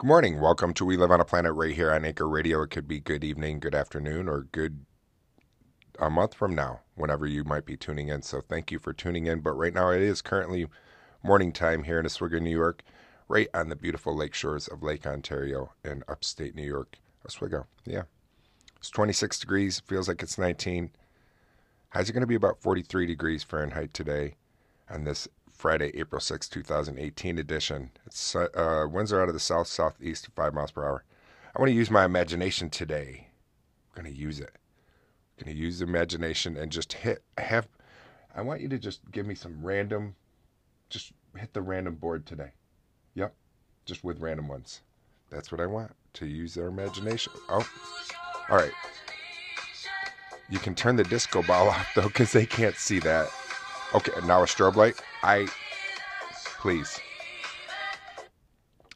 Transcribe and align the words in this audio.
Good 0.00 0.06
morning. 0.06 0.40
Welcome 0.40 0.72
to 0.72 0.86
We 0.86 0.96
Live 0.96 1.10
on 1.10 1.20
a 1.20 1.26
Planet 1.26 1.52
right 1.52 1.74
here 1.74 1.92
on 1.92 2.06
Anchor 2.06 2.26
Radio. 2.26 2.62
It 2.62 2.70
could 2.70 2.88
be 2.88 3.00
good 3.00 3.22
evening, 3.22 3.60
good 3.60 3.74
afternoon, 3.74 4.30
or 4.30 4.44
good 4.44 4.86
a 5.98 6.08
month 6.08 6.32
from 6.32 6.54
now, 6.54 6.80
whenever 6.94 7.26
you 7.26 7.44
might 7.44 7.66
be 7.66 7.76
tuning 7.76 8.08
in. 8.08 8.22
So 8.22 8.40
thank 8.40 8.70
you 8.70 8.78
for 8.78 8.94
tuning 8.94 9.26
in. 9.26 9.40
But 9.40 9.58
right 9.58 9.74
now 9.74 9.90
it 9.90 10.00
is 10.00 10.22
currently 10.22 10.66
morning 11.22 11.52
time 11.52 11.82
here 11.82 12.00
in 12.00 12.06
Oswego, 12.06 12.38
New 12.38 12.48
York, 12.48 12.82
right 13.28 13.48
on 13.52 13.68
the 13.68 13.76
beautiful 13.76 14.16
lake 14.16 14.32
shores 14.32 14.68
of 14.68 14.82
Lake 14.82 15.06
Ontario 15.06 15.72
in 15.84 16.02
upstate 16.08 16.54
New 16.54 16.64
York. 16.64 16.96
Oswego, 17.26 17.66
yeah. 17.84 18.04
It's 18.78 18.88
26 18.88 19.38
degrees, 19.38 19.80
feels 19.80 20.08
like 20.08 20.22
it's 20.22 20.38
19. 20.38 20.92
Highs 21.90 22.08
are 22.08 22.14
going 22.14 22.22
to 22.22 22.26
be 22.26 22.34
about 22.36 22.62
43 22.62 23.04
degrees 23.04 23.42
Fahrenheit 23.42 23.92
today 23.92 24.36
on 24.88 25.04
this 25.04 25.28
Friday, 25.60 25.90
April 25.92 26.22
6, 26.22 26.48
2018 26.48 27.36
edition. 27.36 27.90
It's 28.06 28.34
uh, 28.34 28.86
winds 28.90 29.12
are 29.12 29.20
out 29.20 29.28
of 29.28 29.34
the 29.34 29.38
south 29.38 29.66
southeast 29.66 30.30
5 30.34 30.54
miles 30.54 30.70
per 30.70 30.86
hour. 30.86 31.04
I 31.54 31.60
want 31.60 31.68
to 31.68 31.74
use 31.74 31.90
my 31.90 32.06
imagination 32.06 32.70
today. 32.70 33.28
I'm 33.94 34.02
going 34.02 34.14
to 34.14 34.18
use 34.18 34.40
it. 34.40 34.52
I'm 35.38 35.44
going 35.44 35.54
to 35.54 35.62
use 35.62 35.82
imagination 35.82 36.56
and 36.56 36.72
just 36.72 36.94
hit 36.94 37.22
have 37.36 37.68
I 38.34 38.40
want 38.40 38.62
you 38.62 38.70
to 38.70 38.78
just 38.78 39.00
give 39.10 39.26
me 39.26 39.34
some 39.34 39.58
random 39.62 40.14
just 40.88 41.12
hit 41.36 41.52
the 41.52 41.60
random 41.60 41.96
board 41.96 42.24
today. 42.24 42.52
Yep. 43.12 43.34
Just 43.84 44.02
with 44.02 44.18
random 44.18 44.48
ones. 44.48 44.80
That's 45.28 45.52
what 45.52 45.60
I 45.60 45.66
want 45.66 45.94
to 46.14 46.26
use 46.26 46.54
their 46.54 46.68
imagination. 46.68 47.34
Oh. 47.50 47.68
All 48.48 48.56
right. 48.56 48.72
You 50.48 50.58
can 50.58 50.74
turn 50.74 50.96
the 50.96 51.04
disco 51.04 51.42
ball 51.42 51.68
off 51.76 51.88
though 51.94 52.08
cuz 52.08 52.32
they 52.32 52.46
can't 52.46 52.76
see 52.76 52.98
that. 53.00 53.28
Okay, 53.92 54.12
now 54.24 54.42
a 54.42 54.46
strobe 54.46 54.76
light. 54.76 55.02
I 55.24 55.48
please. 56.60 57.00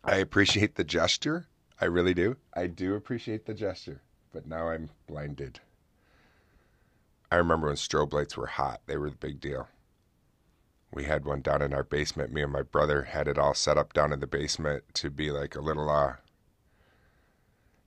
I 0.04 0.16
appreciate 0.16 0.76
the 0.76 0.84
gesture. 0.84 1.48
I 1.80 1.86
really 1.86 2.14
do. 2.14 2.36
I 2.54 2.68
do 2.68 2.94
appreciate 2.94 3.44
the 3.44 3.54
gesture, 3.54 4.02
but 4.32 4.46
now 4.46 4.68
I'm 4.68 4.90
blinded. 5.08 5.58
I 7.32 7.36
remember 7.36 7.66
when 7.66 7.76
strobe 7.76 8.12
lights 8.12 8.36
were 8.36 8.46
hot. 8.46 8.82
They 8.86 8.96
were 8.96 9.10
the 9.10 9.16
big 9.16 9.40
deal. 9.40 9.66
We 10.92 11.02
had 11.02 11.24
one 11.24 11.40
down 11.40 11.62
in 11.62 11.74
our 11.74 11.82
basement. 11.82 12.32
Me 12.32 12.42
and 12.42 12.52
my 12.52 12.62
brother 12.62 13.02
had 13.02 13.26
it 13.26 13.36
all 13.36 13.54
set 13.54 13.76
up 13.76 13.94
down 13.94 14.12
in 14.12 14.20
the 14.20 14.28
basement 14.28 14.84
to 14.94 15.10
be 15.10 15.32
like 15.32 15.56
a 15.56 15.60
little 15.60 15.90
uh, 15.90 16.14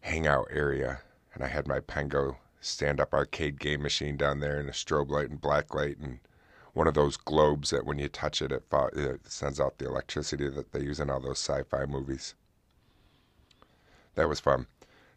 hangout 0.01 0.49
area. 0.51 0.99
And 1.33 1.41
I 1.41 1.47
had 1.47 1.69
my 1.69 1.79
Pengo 1.79 2.35
stand 2.59 2.99
up 2.99 3.13
arcade 3.13 3.61
game 3.61 3.81
machine 3.81 4.17
down 4.17 4.41
there 4.41 4.59
and 4.59 4.67
a 4.67 4.73
strobe 4.73 5.09
light 5.09 5.29
and 5.29 5.39
black 5.39 5.73
light 5.73 5.97
and 5.99 6.19
one 6.77 6.87
of 6.87 6.93
those 6.93 7.17
globes 7.17 7.71
that 7.71 7.85
when 7.85 7.97
you 7.97 8.07
touch 8.07 8.41
it, 8.41 8.51
it, 8.51 8.63
it 8.93 9.27
sends 9.27 9.59
out 9.59 9.79
the 9.79 9.87
electricity 9.87 10.47
that 10.47 10.71
they 10.71 10.81
use 10.81 10.99
in 10.99 11.09
all 11.09 11.19
those 11.19 11.39
sci-fi 11.39 11.85
movies. 11.85 12.35
That 14.13 14.29
was 14.29 14.39
fun. 14.39 14.67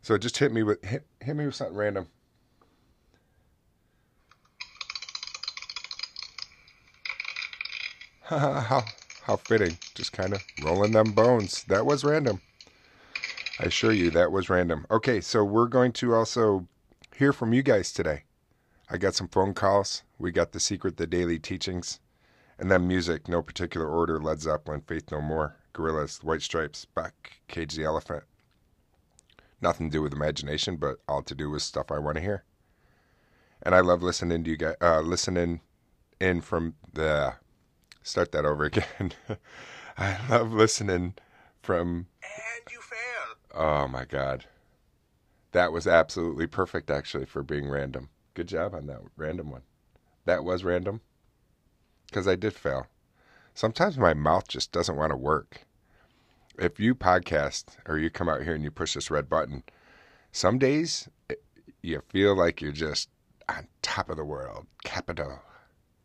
So 0.00 0.16
just 0.16 0.38
hit 0.38 0.52
me 0.52 0.62
with 0.62 0.82
hit, 0.82 1.06
hit 1.20 1.36
me 1.36 1.44
with 1.44 1.54
something 1.54 1.76
random. 1.76 2.08
how 8.22 8.84
how 9.24 9.36
fitting. 9.36 9.76
Just 9.94 10.12
kind 10.12 10.32
of 10.32 10.40
rolling 10.56 10.92
them 10.92 11.12
bones. 11.12 11.64
That 11.64 11.84
was 11.84 12.04
random. 12.04 12.40
I 13.58 13.64
assure 13.64 13.92
you 13.92 14.10
that 14.12 14.32
was 14.32 14.48
random. 14.48 14.86
Okay, 14.90 15.20
so 15.20 15.44
we're 15.44 15.66
going 15.66 15.92
to 15.92 16.14
also 16.14 16.66
hear 17.16 17.34
from 17.34 17.52
you 17.52 17.62
guys 17.62 17.92
today. 17.92 18.22
I 18.92 18.98
got 18.98 19.14
some 19.14 19.28
phone 19.28 19.54
calls. 19.54 20.02
We 20.18 20.32
got 20.32 20.50
The 20.50 20.58
Secret, 20.58 20.96
The 20.96 21.06
Daily 21.06 21.38
Teachings, 21.38 22.00
and 22.58 22.68
then 22.72 22.88
music, 22.88 23.28
no 23.28 23.40
particular 23.40 23.88
order 23.88 24.18
Led 24.18 24.40
Zeppelin, 24.40 24.80
Faith 24.80 25.12
No 25.12 25.20
More, 25.20 25.54
Gorillaz, 25.72 26.24
White 26.24 26.42
Stripes, 26.42 26.86
Beck, 26.86 27.40
Cage 27.46 27.76
the 27.76 27.84
Elephant. 27.84 28.24
Nothing 29.60 29.90
to 29.90 29.98
do 29.98 30.02
with 30.02 30.12
imagination, 30.12 30.76
but 30.76 30.98
all 31.06 31.22
to 31.22 31.36
do 31.36 31.50
with 31.50 31.62
stuff 31.62 31.92
I 31.92 32.00
want 32.00 32.16
to 32.16 32.20
hear. 32.20 32.42
And 33.62 33.76
I 33.76 33.80
love 33.80 34.02
listening 34.02 34.42
to 34.42 34.50
you 34.50 34.56
guys, 34.56 34.74
uh, 34.80 35.00
listening 35.00 35.60
in 36.20 36.40
from 36.40 36.74
the. 36.92 37.34
Start 38.02 38.32
that 38.32 38.44
over 38.44 38.64
again. 38.64 39.12
I 39.98 40.16
love 40.28 40.52
listening 40.52 41.14
from. 41.62 42.06
And 42.22 42.72
you 42.72 42.80
fail. 42.80 43.36
Oh 43.54 43.86
my 43.86 44.04
God. 44.04 44.46
That 45.52 45.70
was 45.70 45.86
absolutely 45.86 46.48
perfect, 46.48 46.90
actually, 46.90 47.26
for 47.26 47.42
being 47.44 47.68
random. 47.68 48.08
Good 48.40 48.48
job 48.48 48.74
on 48.74 48.86
that 48.86 49.02
random 49.18 49.50
one. 49.50 49.64
That 50.24 50.44
was 50.44 50.64
random. 50.64 51.02
Because 52.06 52.26
I 52.26 52.36
did 52.36 52.54
fail. 52.54 52.86
Sometimes 53.52 53.98
my 53.98 54.14
mouth 54.14 54.48
just 54.48 54.72
doesn't 54.72 54.96
want 54.96 55.10
to 55.10 55.16
work. 55.18 55.66
If 56.58 56.80
you 56.80 56.94
podcast 56.94 57.76
or 57.86 57.98
you 57.98 58.08
come 58.08 58.30
out 58.30 58.42
here 58.42 58.54
and 58.54 58.64
you 58.64 58.70
push 58.70 58.94
this 58.94 59.10
red 59.10 59.28
button, 59.28 59.62
some 60.32 60.58
days 60.58 61.06
eh, 61.28 61.34
you 61.82 62.00
feel 62.08 62.34
like 62.34 62.62
you're 62.62 62.72
just 62.72 63.10
on 63.46 63.68
top 63.82 64.08
of 64.08 64.16
the 64.16 64.24
world. 64.24 64.66
Capital. 64.84 65.40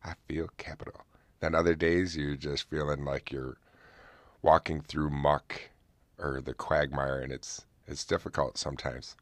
I 0.04 0.16
feel 0.28 0.50
capital. 0.58 1.06
Then 1.40 1.56
other 1.56 1.74
days 1.74 2.18
you're 2.18 2.36
just 2.36 2.70
feeling 2.70 3.06
like 3.06 3.32
you're 3.32 3.56
walking 4.42 4.82
through 4.82 5.10
muck 5.10 5.70
or 6.20 6.42
the 6.42 6.54
quagmire 6.54 7.22
and 7.22 7.32
it's 7.32 7.66
it's 7.88 8.04
difficult 8.04 8.58
sometimes. 8.58 9.16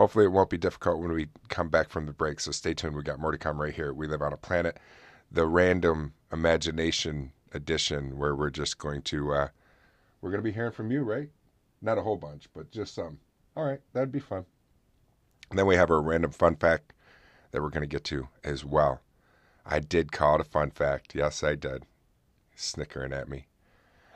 Hopefully, 0.00 0.24
it 0.24 0.32
won't 0.32 0.48
be 0.48 0.56
difficult 0.56 0.98
when 0.98 1.12
we 1.12 1.28
come 1.50 1.68
back 1.68 1.90
from 1.90 2.06
the 2.06 2.12
break. 2.14 2.40
So 2.40 2.52
stay 2.52 2.72
tuned. 2.72 2.96
We 2.96 3.02
got 3.02 3.20
more 3.20 3.32
to 3.32 3.36
come 3.36 3.60
right 3.60 3.74
here. 3.74 3.92
We 3.92 4.06
live 4.06 4.22
on 4.22 4.32
a 4.32 4.36
planet, 4.38 4.80
the 5.30 5.44
random 5.46 6.14
imagination 6.32 7.32
edition, 7.52 8.16
where 8.16 8.34
we're 8.34 8.48
just 8.48 8.78
going 8.78 9.02
to 9.02 9.34
uh, 9.34 9.48
we're 10.22 10.30
going 10.30 10.42
to 10.42 10.48
be 10.48 10.54
hearing 10.54 10.72
from 10.72 10.90
you, 10.90 11.02
right? 11.02 11.28
Not 11.82 11.98
a 11.98 12.00
whole 12.00 12.16
bunch, 12.16 12.48
but 12.54 12.70
just 12.70 12.94
some. 12.94 13.18
All 13.54 13.66
right, 13.66 13.80
that'd 13.92 14.10
be 14.10 14.20
fun. 14.20 14.46
And 15.50 15.58
then 15.58 15.66
we 15.66 15.76
have 15.76 15.90
a 15.90 16.00
random 16.00 16.30
fun 16.30 16.56
fact 16.56 16.94
that 17.50 17.60
we're 17.60 17.68
going 17.68 17.82
to 17.82 17.86
get 17.86 18.04
to 18.04 18.28
as 18.42 18.64
well. 18.64 19.02
I 19.66 19.80
did 19.80 20.12
call 20.12 20.36
it 20.36 20.40
a 20.40 20.44
fun 20.44 20.70
fact. 20.70 21.14
Yes, 21.14 21.44
I 21.44 21.56
did. 21.56 21.84
Snickering 22.56 23.12
at 23.12 23.28
me. 23.28 23.48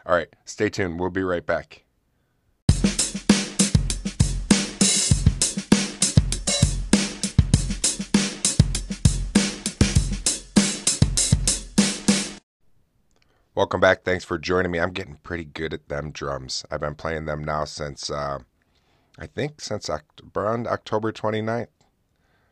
All 0.07 0.17
right, 0.17 0.35
stay 0.47 0.71
tuned. 0.71 0.99
We'll 0.99 1.11
be 1.11 1.23
right 1.23 1.45
back. 1.45 1.85
Welcome 13.57 13.79
back. 13.79 14.03
Thanks 14.03 14.25
for 14.25 14.37
joining 14.37 14.73
me. 14.73 14.81
I'm 14.81 14.91
getting 14.91 15.19
pretty 15.23 15.45
good 15.45 15.73
at 15.73 15.89
them 15.89 16.11
drums. 16.11 16.65
I've 16.73 16.81
been 16.81 16.97
playing 16.97 17.27
them 17.27 17.45
now 17.45 17.65
since, 17.65 18.11
uh, 18.11 18.41
I 19.17 19.27
think, 19.29 19.61
since 19.61 19.89
around 20.35 20.67
October 20.67 21.13
29th. 21.13 21.69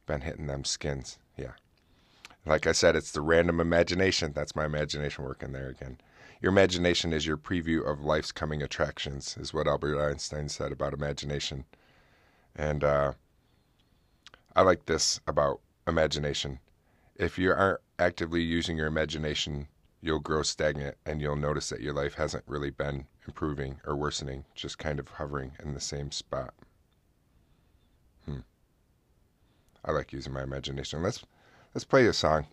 Been 0.07 0.21
hitting 0.21 0.47
them 0.47 0.63
skins. 0.63 1.19
Yeah. 1.37 1.55
Like 2.47 2.69
I 2.69 2.73
said, 2.73 2.95
it's 2.95 3.11
the 3.11 3.21
random 3.21 3.59
imagination. 3.59 4.31
That's 4.33 4.55
my 4.55 4.65
imagination 4.65 5.25
working 5.25 5.51
there 5.51 5.71
again. 5.71 5.99
Your 6.41 6.53
imagination 6.53 7.13
is 7.13 7.27
your 7.27 7.37
preview 7.37 7.85
of 7.85 8.05
life's 8.05 8.31
coming 8.31 8.63
attractions, 8.63 9.37
is 9.41 9.53
what 9.53 9.67
Albert 9.67 10.01
Einstein 10.01 10.49
said 10.49 10.71
about 10.71 10.95
imagination. 10.95 11.65
And 12.55 12.85
uh, 12.85 13.15
I 14.55 14.63
like 14.63 14.87
this 14.87 15.19
about 15.27 15.63
imagination. 15.89 16.61
If 17.17 17.41
you 17.41 17.51
aren't 17.51 17.81
actively 17.99 18.43
using 18.43 18.77
your 18.77 18.87
imagination, 18.87 19.67
you'll 20.03 20.19
grow 20.19 20.43
stagnant 20.43 20.97
and 21.07 21.23
you'll 21.23 21.37
notice 21.37 21.69
that 21.69 21.81
your 21.81 21.95
life 21.95 22.15
hasn't 22.15 22.45
really 22.47 22.71
been 22.71 23.07
improving 23.27 23.81
or 23.87 23.95
worsening, 23.95 24.45
just 24.55 24.77
kind 24.77 24.99
of 24.99 25.09
hovering 25.09 25.53
in 25.63 25.73
the 25.73 25.81
same 25.81 26.11
spot. 26.11 26.53
Hmm. 28.27 28.41
I 29.85 29.93
like 29.93 30.13
using 30.13 30.33
my 30.33 30.43
imagination. 30.43 31.03
Let's 31.03 31.25
let's 31.73 31.85
play 31.85 32.07
a 32.07 32.13
song. 32.13 32.47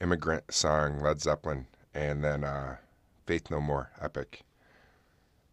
Immigrant 0.00 0.52
song, 0.52 1.00
Led 1.00 1.20
Zeppelin, 1.20 1.66
and 1.94 2.22
then 2.22 2.44
uh, 2.44 2.76
Faith 3.26 3.50
No 3.50 3.60
More, 3.60 3.90
Epic. 4.00 4.42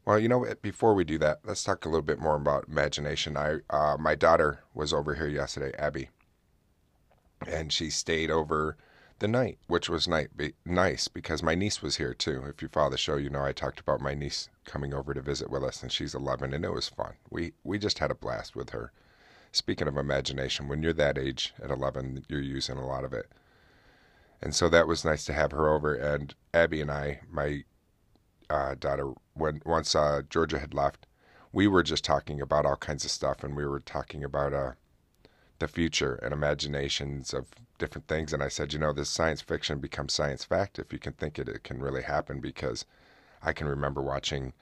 Well, 0.06 0.20
you 0.20 0.30
know, 0.30 0.46
before 0.62 0.94
we 0.94 1.04
do 1.04 1.18
that, 1.18 1.40
let's 1.44 1.66
talk 1.66 1.84
a 1.84 1.90
little 1.90 2.02
bit 2.02 2.20
more 2.20 2.38
about 2.38 2.70
imagination. 2.70 3.36
I, 3.36 3.58
uh, 3.70 3.98
my 4.00 4.16
daughter 4.16 4.64
was 4.74 4.94
over 4.94 5.16
here 5.16 5.28
yesterday, 5.28 5.78
Abby, 5.78 6.10
and 7.46 7.74
she 7.74 7.90
stayed 7.90 8.32
over 8.32 8.78
the 9.20 9.28
night, 9.28 9.58
which 9.68 9.90
was 9.90 10.08
night 10.08 10.36
be, 10.36 10.54
nice 10.66 11.08
because 11.08 11.42
my 11.42 11.56
niece 11.56 11.82
was 11.82 11.98
here 11.98 12.14
too. 12.14 12.44
If 12.48 12.62
you 12.62 12.68
follow 12.68 12.92
the 12.92 12.98
show, 12.98 13.18
you 13.18 13.30
know 13.30 13.44
I 13.44 13.52
talked 13.52 13.80
about 13.80 14.02
my 14.02 14.14
niece 14.14 14.50
coming 14.66 14.94
over 14.94 15.14
to 15.14 15.22
visit 15.22 15.50
with 15.50 15.64
us, 15.64 15.82
and 15.82 15.92
she's 15.92 16.14
11, 16.14 16.54
and 16.54 16.64
it 16.64 16.74
was 16.74 16.90
fun. 16.90 17.14
We 17.30 17.54
we 17.64 17.80
just 17.80 18.00
had 18.00 18.12
a 18.12 18.16
blast 18.16 18.56
with 18.56 18.72
her. 18.72 18.92
Speaking 19.52 19.88
of 19.88 19.98
imagination, 19.98 20.68
when 20.68 20.84
you're 20.84 20.94
that 20.94 21.18
age 21.18 21.54
at 21.64 21.72
11, 21.72 22.26
you're 22.28 22.42
using 22.42 22.78
a 22.78 22.86
lot 22.86 23.04
of 23.04 23.14
it, 23.14 23.32
and 24.42 24.54
so 24.54 24.70
that 24.70 24.88
was 24.88 25.06
nice 25.06 25.26
to 25.26 25.34
have 25.34 25.52
her 25.52 25.70
over. 25.70 25.96
And 25.96 26.36
Abby 26.54 26.82
and 26.82 26.92
I, 26.92 27.22
my 27.32 27.64
uh, 28.50 28.76
daughter, 28.76 29.14
when 29.34 29.62
once 29.66 29.96
uh, 29.96 30.22
Georgia 30.30 30.60
had 30.60 30.74
left, 30.74 31.08
we 31.52 31.68
were 31.68 31.84
just 31.84 32.04
talking 32.04 32.40
about 32.42 32.66
all 32.66 32.76
kinds 32.76 33.04
of 33.04 33.12
stuff, 33.12 33.44
and 33.44 33.56
we 33.56 33.66
were 33.66 33.80
talking 33.80 34.24
about 34.24 34.54
uh, 34.54 34.72
the 35.60 35.68
future 35.68 36.16
and 36.16 36.34
imaginations 36.34 37.34
of 37.34 37.48
different 37.78 38.08
things. 38.08 38.34
And 38.34 38.44
I 38.44 38.48
said, 38.48 38.74
you 38.74 38.80
know, 38.80 38.94
this 38.94 39.10
science 39.10 39.42
fiction 39.42 39.80
becomes 39.80 40.14
science 40.14 40.44
fact. 40.44 40.80
If 40.80 40.94
you 40.94 41.00
can 41.00 41.14
think 41.14 41.40
it, 41.40 41.50
it 41.50 41.64
can 41.64 41.80
really 41.80 42.04
happen 42.04 42.40
because 42.40 42.86
I 43.42 43.54
can 43.54 43.68
remember 43.68 44.02
watching 44.02 44.54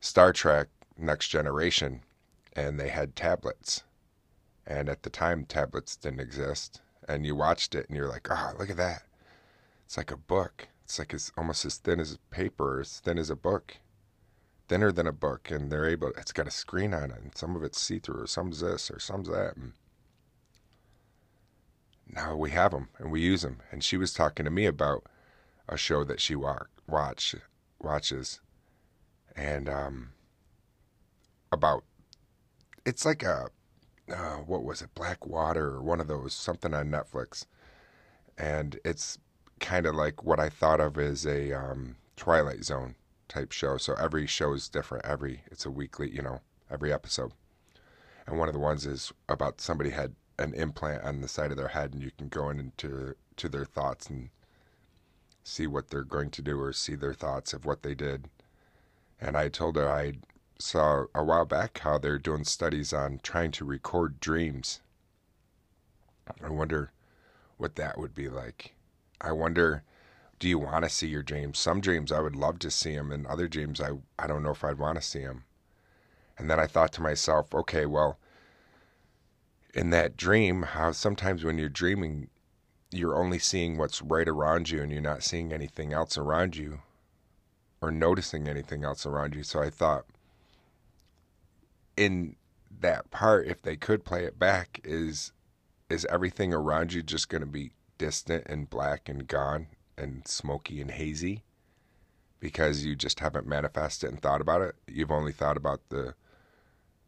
Star 0.00 0.32
Trek 0.32 0.68
Next 0.96 1.28
Generation, 1.28 2.00
and 2.54 2.78
they 2.78 2.88
had 2.88 3.16
tablets. 3.16 3.82
And 4.66 4.88
at 4.88 5.02
the 5.02 5.10
time, 5.10 5.44
tablets 5.44 5.96
didn't 5.96 6.20
exist. 6.20 6.80
And 7.06 7.26
you 7.26 7.34
watched 7.34 7.74
it 7.74 7.88
and 7.88 7.96
you're 7.96 8.08
like, 8.08 8.28
oh, 8.30 8.52
look 8.58 8.70
at 8.70 8.76
that. 8.76 9.02
It's 9.84 9.96
like 9.96 10.10
a 10.10 10.16
book. 10.16 10.68
It's 10.84 10.98
like 10.98 11.12
it's 11.12 11.32
almost 11.36 11.64
as 11.64 11.76
thin 11.76 12.00
as 12.00 12.18
paper, 12.30 12.80
as 12.80 13.00
thin 13.00 13.18
as 13.18 13.30
a 13.30 13.36
book, 13.36 13.78
thinner 14.68 14.92
than 14.92 15.06
a 15.06 15.12
book. 15.12 15.50
And 15.50 15.70
they're 15.70 15.88
able, 15.88 16.12
it's 16.16 16.32
got 16.32 16.46
a 16.46 16.50
screen 16.50 16.94
on 16.94 17.10
it, 17.10 17.20
and 17.22 17.36
some 17.36 17.56
of 17.56 17.62
it's 17.62 17.80
see 17.80 17.98
through, 17.98 18.22
or 18.22 18.26
some's 18.26 18.60
this, 18.60 18.90
or 18.90 18.98
some's 18.98 19.28
that. 19.28 19.56
And 19.56 19.72
now 22.14 22.36
we 22.36 22.50
have 22.50 22.70
them 22.70 22.88
and 22.98 23.10
we 23.10 23.20
use 23.20 23.42
them. 23.42 23.58
And 23.70 23.82
she 23.82 23.96
was 23.96 24.12
talking 24.12 24.44
to 24.44 24.50
me 24.50 24.66
about 24.66 25.04
a 25.68 25.76
show 25.76 26.04
that 26.04 26.20
she 26.20 26.34
wa- 26.34 26.66
watch 26.86 27.34
watches, 27.80 28.40
and 29.36 29.68
um, 29.68 30.12
about 31.52 31.84
it's 32.84 33.04
like 33.04 33.22
a 33.22 33.48
uh, 34.14 34.36
what 34.36 34.64
was 34.64 34.82
it, 34.82 34.94
Black 34.94 35.26
Water 35.26 35.68
or 35.68 35.82
one 35.82 36.00
of 36.00 36.08
those 36.08 36.34
something 36.34 36.74
on 36.74 36.90
Netflix, 36.90 37.46
and 38.36 38.78
it's 38.84 39.18
kind 39.60 39.86
of 39.86 39.94
like 39.94 40.22
what 40.22 40.38
I 40.38 40.48
thought 40.50 40.80
of 40.80 40.98
as 40.98 41.26
a 41.26 41.52
um, 41.52 41.96
Twilight 42.16 42.64
Zone 42.64 42.94
type 43.28 43.52
show. 43.52 43.78
So 43.78 43.94
every 43.94 44.26
show 44.26 44.52
is 44.52 44.68
different. 44.68 45.06
Every 45.06 45.42
it's 45.46 45.64
a 45.64 45.70
weekly, 45.70 46.10
you 46.10 46.22
know, 46.22 46.40
every 46.70 46.92
episode. 46.92 47.32
And 48.26 48.38
one 48.38 48.48
of 48.48 48.54
the 48.54 48.60
ones 48.60 48.86
is 48.86 49.12
about 49.28 49.60
somebody 49.60 49.90
had 49.90 50.14
an 50.38 50.54
implant 50.54 51.02
on 51.02 51.20
the 51.20 51.28
side 51.28 51.50
of 51.50 51.56
their 51.56 51.68
head, 51.68 51.92
and 51.92 52.02
you 52.02 52.10
can 52.16 52.28
go 52.28 52.50
into 52.50 53.14
to 53.36 53.48
their 53.48 53.64
thoughts 53.64 54.08
and 54.08 54.30
see 55.42 55.66
what 55.66 55.90
they're 55.90 56.02
going 56.02 56.30
to 56.30 56.42
do 56.42 56.60
or 56.60 56.72
see 56.72 56.94
their 56.94 57.14
thoughts 57.14 57.52
of 57.52 57.64
what 57.64 57.82
they 57.82 57.94
did. 57.94 58.28
And 59.20 59.36
I 59.36 59.48
told 59.48 59.76
her 59.76 59.88
I 59.88 60.14
saw 60.58 61.04
a 61.14 61.22
while 61.22 61.44
back 61.44 61.78
how 61.78 61.98
they're 61.98 62.18
doing 62.18 62.44
studies 62.44 62.92
on 62.92 63.20
trying 63.22 63.50
to 63.52 63.64
record 63.64 64.20
dreams. 64.20 64.80
I 66.42 66.48
wonder 66.48 66.92
what 67.56 67.76
that 67.76 67.98
would 67.98 68.14
be 68.14 68.28
like. 68.28 68.74
I 69.20 69.32
wonder, 69.32 69.82
do 70.38 70.48
you 70.48 70.58
want 70.58 70.84
to 70.84 70.90
see 70.90 71.08
your 71.08 71.22
dreams? 71.22 71.58
Some 71.58 71.80
dreams 71.80 72.10
I 72.10 72.20
would 72.20 72.36
love 72.36 72.58
to 72.60 72.70
see 72.70 72.94
them, 72.94 73.12
and 73.12 73.26
other 73.26 73.48
dreams 73.48 73.80
I, 73.80 73.90
I 74.18 74.26
don't 74.26 74.42
know 74.42 74.50
if 74.50 74.64
I'd 74.64 74.78
want 74.78 74.96
to 74.96 75.02
see 75.02 75.20
them. 75.20 75.44
And 76.38 76.50
then 76.50 76.58
I 76.58 76.66
thought 76.66 76.92
to 76.94 77.02
myself, 77.02 77.54
okay, 77.54 77.86
well, 77.86 78.18
in 79.74 79.90
that 79.90 80.16
dream, 80.16 80.62
how 80.62 80.92
sometimes 80.92 81.44
when 81.44 81.58
you're 81.58 81.68
dreaming, 81.68 82.28
you're 82.90 83.16
only 83.16 83.38
seeing 83.38 83.76
what's 83.76 84.00
right 84.00 84.28
around 84.28 84.70
you 84.70 84.80
and 84.82 84.92
you're 84.92 85.00
not 85.00 85.24
seeing 85.24 85.52
anything 85.52 85.92
else 85.92 86.16
around 86.16 86.56
you 86.56 86.80
or 87.80 87.90
noticing 87.90 88.48
anything 88.48 88.84
else 88.84 89.04
around 89.04 89.34
you. 89.34 89.42
So 89.42 89.60
I 89.60 89.70
thought 89.70 90.06
in 91.96 92.36
that 92.80 93.10
part 93.10 93.46
if 93.46 93.62
they 93.62 93.76
could 93.76 94.04
play 94.04 94.24
it 94.24 94.38
back 94.38 94.80
is 94.84 95.32
is 95.90 96.06
everything 96.06 96.52
around 96.52 96.92
you 96.92 97.02
just 97.02 97.28
going 97.28 97.40
to 97.42 97.46
be 97.46 97.70
distant 97.98 98.44
and 98.46 98.70
black 98.70 99.08
and 99.08 99.28
gone 99.28 99.66
and 99.96 100.26
smoky 100.26 100.80
and 100.80 100.90
hazy 100.92 101.42
because 102.40 102.84
you 102.84 102.96
just 102.96 103.20
haven't 103.20 103.46
manifested 103.46 104.10
and 104.10 104.20
thought 104.20 104.40
about 104.40 104.62
it. 104.62 104.74
You've 104.86 105.10
only 105.10 105.32
thought 105.32 105.56
about 105.56 105.80
the 105.90 106.14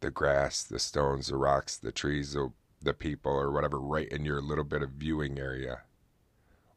the 0.00 0.10
grass, 0.10 0.62
the 0.62 0.78
stones, 0.78 1.28
the 1.28 1.36
rocks, 1.36 1.76
the 1.76 1.92
trees, 1.92 2.32
the 2.32 2.52
the 2.82 2.94
people 2.94 3.32
or 3.32 3.50
whatever 3.50 3.80
right 3.80 4.08
in 4.08 4.24
your 4.24 4.40
little 4.40 4.64
bit 4.64 4.82
of 4.82 4.90
viewing 4.90 5.38
area? 5.38 5.82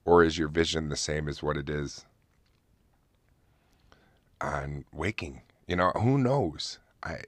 Or 0.06 0.24
is 0.24 0.38
your 0.38 0.48
vision 0.48 0.90
the 0.90 0.96
same 0.96 1.28
as 1.28 1.44
what 1.44 1.58
it 1.58 1.70
is 1.70 2.06
on 4.42 4.86
waking? 4.92 5.42
You 5.68 5.76
know, 5.76 5.92
who 5.92 6.18
knows? 6.18 6.80
I 7.04 7.22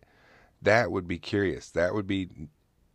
that 0.61 0.91
would 0.91 1.07
be 1.07 1.19
curious. 1.19 1.69
That 1.69 1.93
would 1.93 2.07
be 2.07 2.29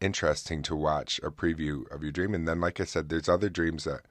interesting 0.00 0.62
to 0.62 0.76
watch 0.76 1.20
a 1.22 1.30
preview 1.30 1.90
of 1.92 2.02
your 2.02 2.12
dream. 2.12 2.34
And 2.34 2.46
then, 2.46 2.60
like 2.60 2.80
I 2.80 2.84
said, 2.84 3.08
there's 3.08 3.28
other 3.28 3.48
dreams 3.48 3.84
that 3.84 4.02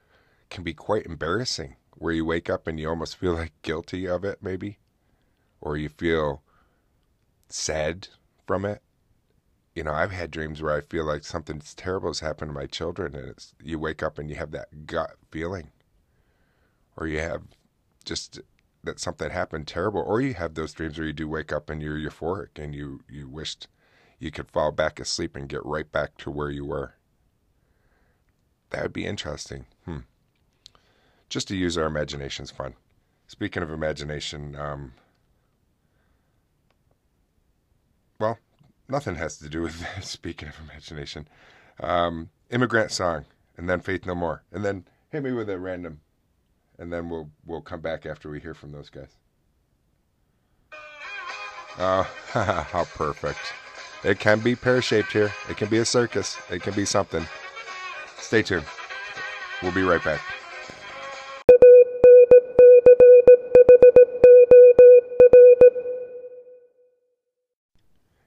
can 0.50 0.62
be 0.62 0.74
quite 0.74 1.06
embarrassing 1.06 1.76
where 1.98 2.12
you 2.12 2.24
wake 2.24 2.50
up 2.50 2.66
and 2.66 2.78
you 2.78 2.88
almost 2.88 3.16
feel 3.16 3.34
like 3.34 3.52
guilty 3.62 4.06
of 4.06 4.24
it, 4.24 4.42
maybe, 4.42 4.78
or 5.60 5.76
you 5.76 5.88
feel 5.88 6.42
sad 7.48 8.08
from 8.46 8.64
it 8.64 8.82
you 9.76 9.84
know, 9.84 9.92
I've 9.92 10.10
had 10.10 10.30
dreams 10.30 10.62
where 10.62 10.74
I 10.74 10.80
feel 10.80 11.04
like 11.04 11.22
something 11.22 11.60
terrible 11.76 12.08
has 12.08 12.20
happened 12.20 12.48
to 12.48 12.54
my 12.54 12.64
children, 12.64 13.14
and 13.14 13.28
it's 13.28 13.54
you 13.62 13.78
wake 13.78 14.02
up 14.02 14.18
and 14.18 14.30
you 14.30 14.36
have 14.36 14.50
that 14.52 14.86
gut 14.86 15.16
feeling, 15.30 15.70
or 16.96 17.06
you 17.06 17.18
have 17.18 17.42
just 18.02 18.40
that 18.84 18.98
something 18.98 19.28
happened 19.28 19.66
terrible, 19.66 20.00
or 20.00 20.22
you 20.22 20.32
have 20.32 20.54
those 20.54 20.72
dreams 20.72 20.96
where 20.96 21.06
you 21.06 21.12
do 21.12 21.28
wake 21.28 21.52
up 21.52 21.68
and 21.68 21.82
you're 21.82 21.98
euphoric 21.98 22.58
and 22.58 22.74
you 22.74 23.02
you 23.06 23.28
wished 23.28 23.68
you 24.18 24.30
could 24.30 24.48
fall 24.50 24.72
back 24.72 24.98
asleep 24.98 25.36
and 25.36 25.50
get 25.50 25.64
right 25.66 25.92
back 25.92 26.16
to 26.16 26.30
where 26.30 26.50
you 26.50 26.64
were. 26.64 26.94
That 28.70 28.82
would 28.82 28.92
be 28.94 29.04
interesting. 29.04 29.66
Hmm. 29.84 29.98
Just 31.28 31.48
to 31.48 31.56
use 31.56 31.76
our 31.76 31.86
imagination's 31.86 32.50
fun. 32.50 32.76
Speaking 33.26 33.62
of 33.62 33.70
imagination, 33.70 34.56
um, 34.56 34.92
well, 38.18 38.38
nothing 38.88 39.16
has 39.16 39.38
to 39.38 39.48
do 39.48 39.62
with 39.62 39.86
speaking 40.02 40.48
of 40.48 40.56
imagination. 40.68 41.28
Um, 41.80 42.30
immigrant 42.50 42.90
song, 42.90 43.26
and 43.56 43.68
then 43.68 43.80
Faith 43.80 44.06
No 44.06 44.14
More, 44.14 44.42
and 44.52 44.64
then 44.64 44.86
hit 45.10 45.22
me 45.22 45.32
with 45.32 45.50
a 45.50 45.58
random, 45.58 46.00
and 46.78 46.92
then 46.92 47.08
we'll 47.08 47.30
we'll 47.44 47.60
come 47.60 47.80
back 47.80 48.06
after 48.06 48.30
we 48.30 48.40
hear 48.40 48.54
from 48.54 48.72
those 48.72 48.90
guys. 48.90 49.16
Oh, 51.78 52.10
how 52.32 52.84
perfect! 52.84 53.40
It 54.04 54.18
can 54.18 54.40
be 54.40 54.54
pear 54.54 54.80
shaped 54.80 55.12
here. 55.12 55.32
It 55.50 55.56
can 55.56 55.68
be 55.68 55.78
a 55.78 55.84
circus. 55.84 56.38
It 56.50 56.62
can 56.62 56.74
be 56.74 56.84
something. 56.84 57.26
Stay 58.18 58.42
tuned. 58.42 58.66
We'll 59.62 59.72
be 59.72 59.82
right 59.82 60.02
back. 60.02 60.20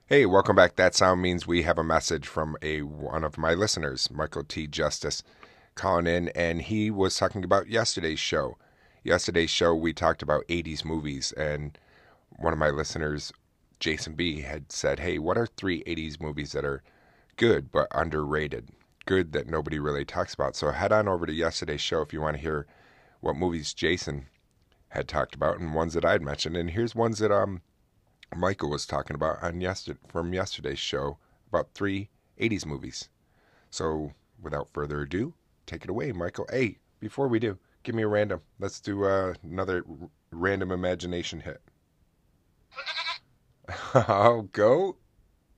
Hey, 0.09 0.25
welcome 0.25 0.55
back. 0.55 0.75
That 0.75 0.95
sound 0.95 1.21
means 1.21 1.45
we 1.45 1.61
have 1.61 1.77
a 1.77 1.83
message 1.83 2.27
from 2.27 2.57
a 2.63 2.81
one 2.81 3.23
of 3.23 3.37
my 3.37 3.53
listeners, 3.53 4.09
Michael 4.09 4.43
T. 4.43 4.65
Justice, 4.65 5.21
calling 5.75 6.07
in, 6.07 6.29
and 6.29 6.63
he 6.63 6.89
was 6.89 7.15
talking 7.15 7.43
about 7.43 7.67
yesterday's 7.67 8.19
show. 8.19 8.57
Yesterday's 9.03 9.51
show, 9.51 9.75
we 9.75 9.93
talked 9.93 10.23
about 10.23 10.47
80s 10.47 10.83
movies, 10.83 11.31
and 11.33 11.77
one 12.37 12.53
of 12.53 12.57
my 12.57 12.71
listeners, 12.71 13.31
Jason 13.79 14.15
B, 14.15 14.41
had 14.41 14.71
said, 14.71 14.99
"Hey, 14.99 15.19
what 15.19 15.37
are 15.37 15.45
three 15.45 15.83
80s 15.85 16.19
movies 16.19 16.53
that 16.53 16.65
are 16.65 16.81
good 17.37 17.71
but 17.71 17.87
underrated? 17.91 18.69
Good 19.05 19.31
that 19.33 19.45
nobody 19.45 19.77
really 19.77 20.05
talks 20.05 20.33
about." 20.33 20.55
So 20.55 20.71
head 20.71 20.91
on 20.91 21.07
over 21.07 21.27
to 21.27 21.33
yesterday's 21.33 21.81
show 21.81 22.01
if 22.01 22.13
you 22.13 22.21
want 22.21 22.37
to 22.37 22.41
hear 22.41 22.65
what 23.19 23.35
movies 23.35 23.75
Jason 23.75 24.25
had 24.87 25.07
talked 25.07 25.35
about 25.35 25.59
and 25.59 25.75
ones 25.75 25.93
that 25.93 26.03
I'd 26.03 26.23
mentioned. 26.23 26.57
And 26.57 26.71
here's 26.71 26.95
ones 26.95 27.19
that 27.19 27.31
um 27.31 27.61
Michael 28.35 28.69
was 28.69 28.85
talking 28.85 29.15
about 29.15 29.41
on 29.43 29.61
yesterday 29.61 29.99
from 30.07 30.33
yesterday's 30.33 30.79
show 30.79 31.17
about 31.47 31.73
three 31.73 32.09
80s 32.39 32.65
movies. 32.65 33.09
So, 33.69 34.13
without 34.41 34.69
further 34.69 35.01
ado, 35.01 35.33
take 35.65 35.83
it 35.83 35.89
away, 35.89 36.11
Michael. 36.11 36.47
Hey, 36.49 36.77
before 36.99 37.27
we 37.27 37.39
do, 37.39 37.57
give 37.83 37.95
me 37.95 38.03
a 38.03 38.07
random. 38.07 38.41
Let's 38.59 38.79
do 38.79 39.03
uh, 39.05 39.33
another 39.43 39.83
r- 39.89 40.09
random 40.31 40.71
imagination 40.71 41.41
hit. 41.41 41.61
oh, 43.95 44.49
go. 44.51 44.97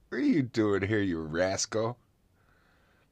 What 0.10 0.18
are 0.18 0.22
you 0.22 0.42
doing 0.44 0.84
here, 0.84 1.01
you 1.01 1.22
rascal? 1.22 1.98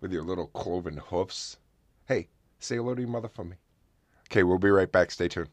With 0.01 0.12
your 0.12 0.24
little 0.24 0.48
cloven 0.48 0.98
hoofs. 0.98 1.58
Hey, 2.06 2.28
say 2.60 2.75
hello 2.78 2.96
to 2.96 3.01
your 3.01 3.10
mother 3.10 3.30
for 3.30 3.44
me. 3.44 3.58
Okay, 4.28 4.44
we'll 4.44 4.58
be 4.58 4.70
right 4.70 4.92
back. 4.92 5.12
Stay 5.12 5.28
tuned. 5.28 5.50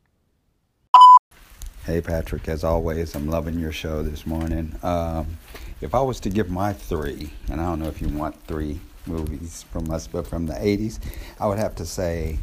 Hey, 1.86 2.00
Patrick, 2.00 2.48
as 2.48 2.64
always, 2.64 3.14
I'm 3.14 3.28
loving 3.28 3.60
your 3.60 3.70
show 3.70 4.02
this 4.02 4.26
morning. 4.26 4.74
Um, 4.82 5.38
if 5.80 5.94
I 5.94 6.00
was 6.00 6.18
to 6.18 6.28
give 6.28 6.50
my 6.50 6.72
three, 6.72 7.30
and 7.48 7.60
I 7.60 7.64
don't 7.66 7.78
know 7.78 7.86
if 7.86 8.02
you 8.02 8.08
want 8.08 8.34
three 8.48 8.80
movies 9.06 9.64
from 9.70 9.88
us, 9.92 10.08
but 10.08 10.26
from 10.26 10.46
the 10.46 10.54
80s, 10.54 10.98
I 11.38 11.46
would 11.46 11.58
have 11.58 11.76
to 11.76 11.86
say 11.86 12.40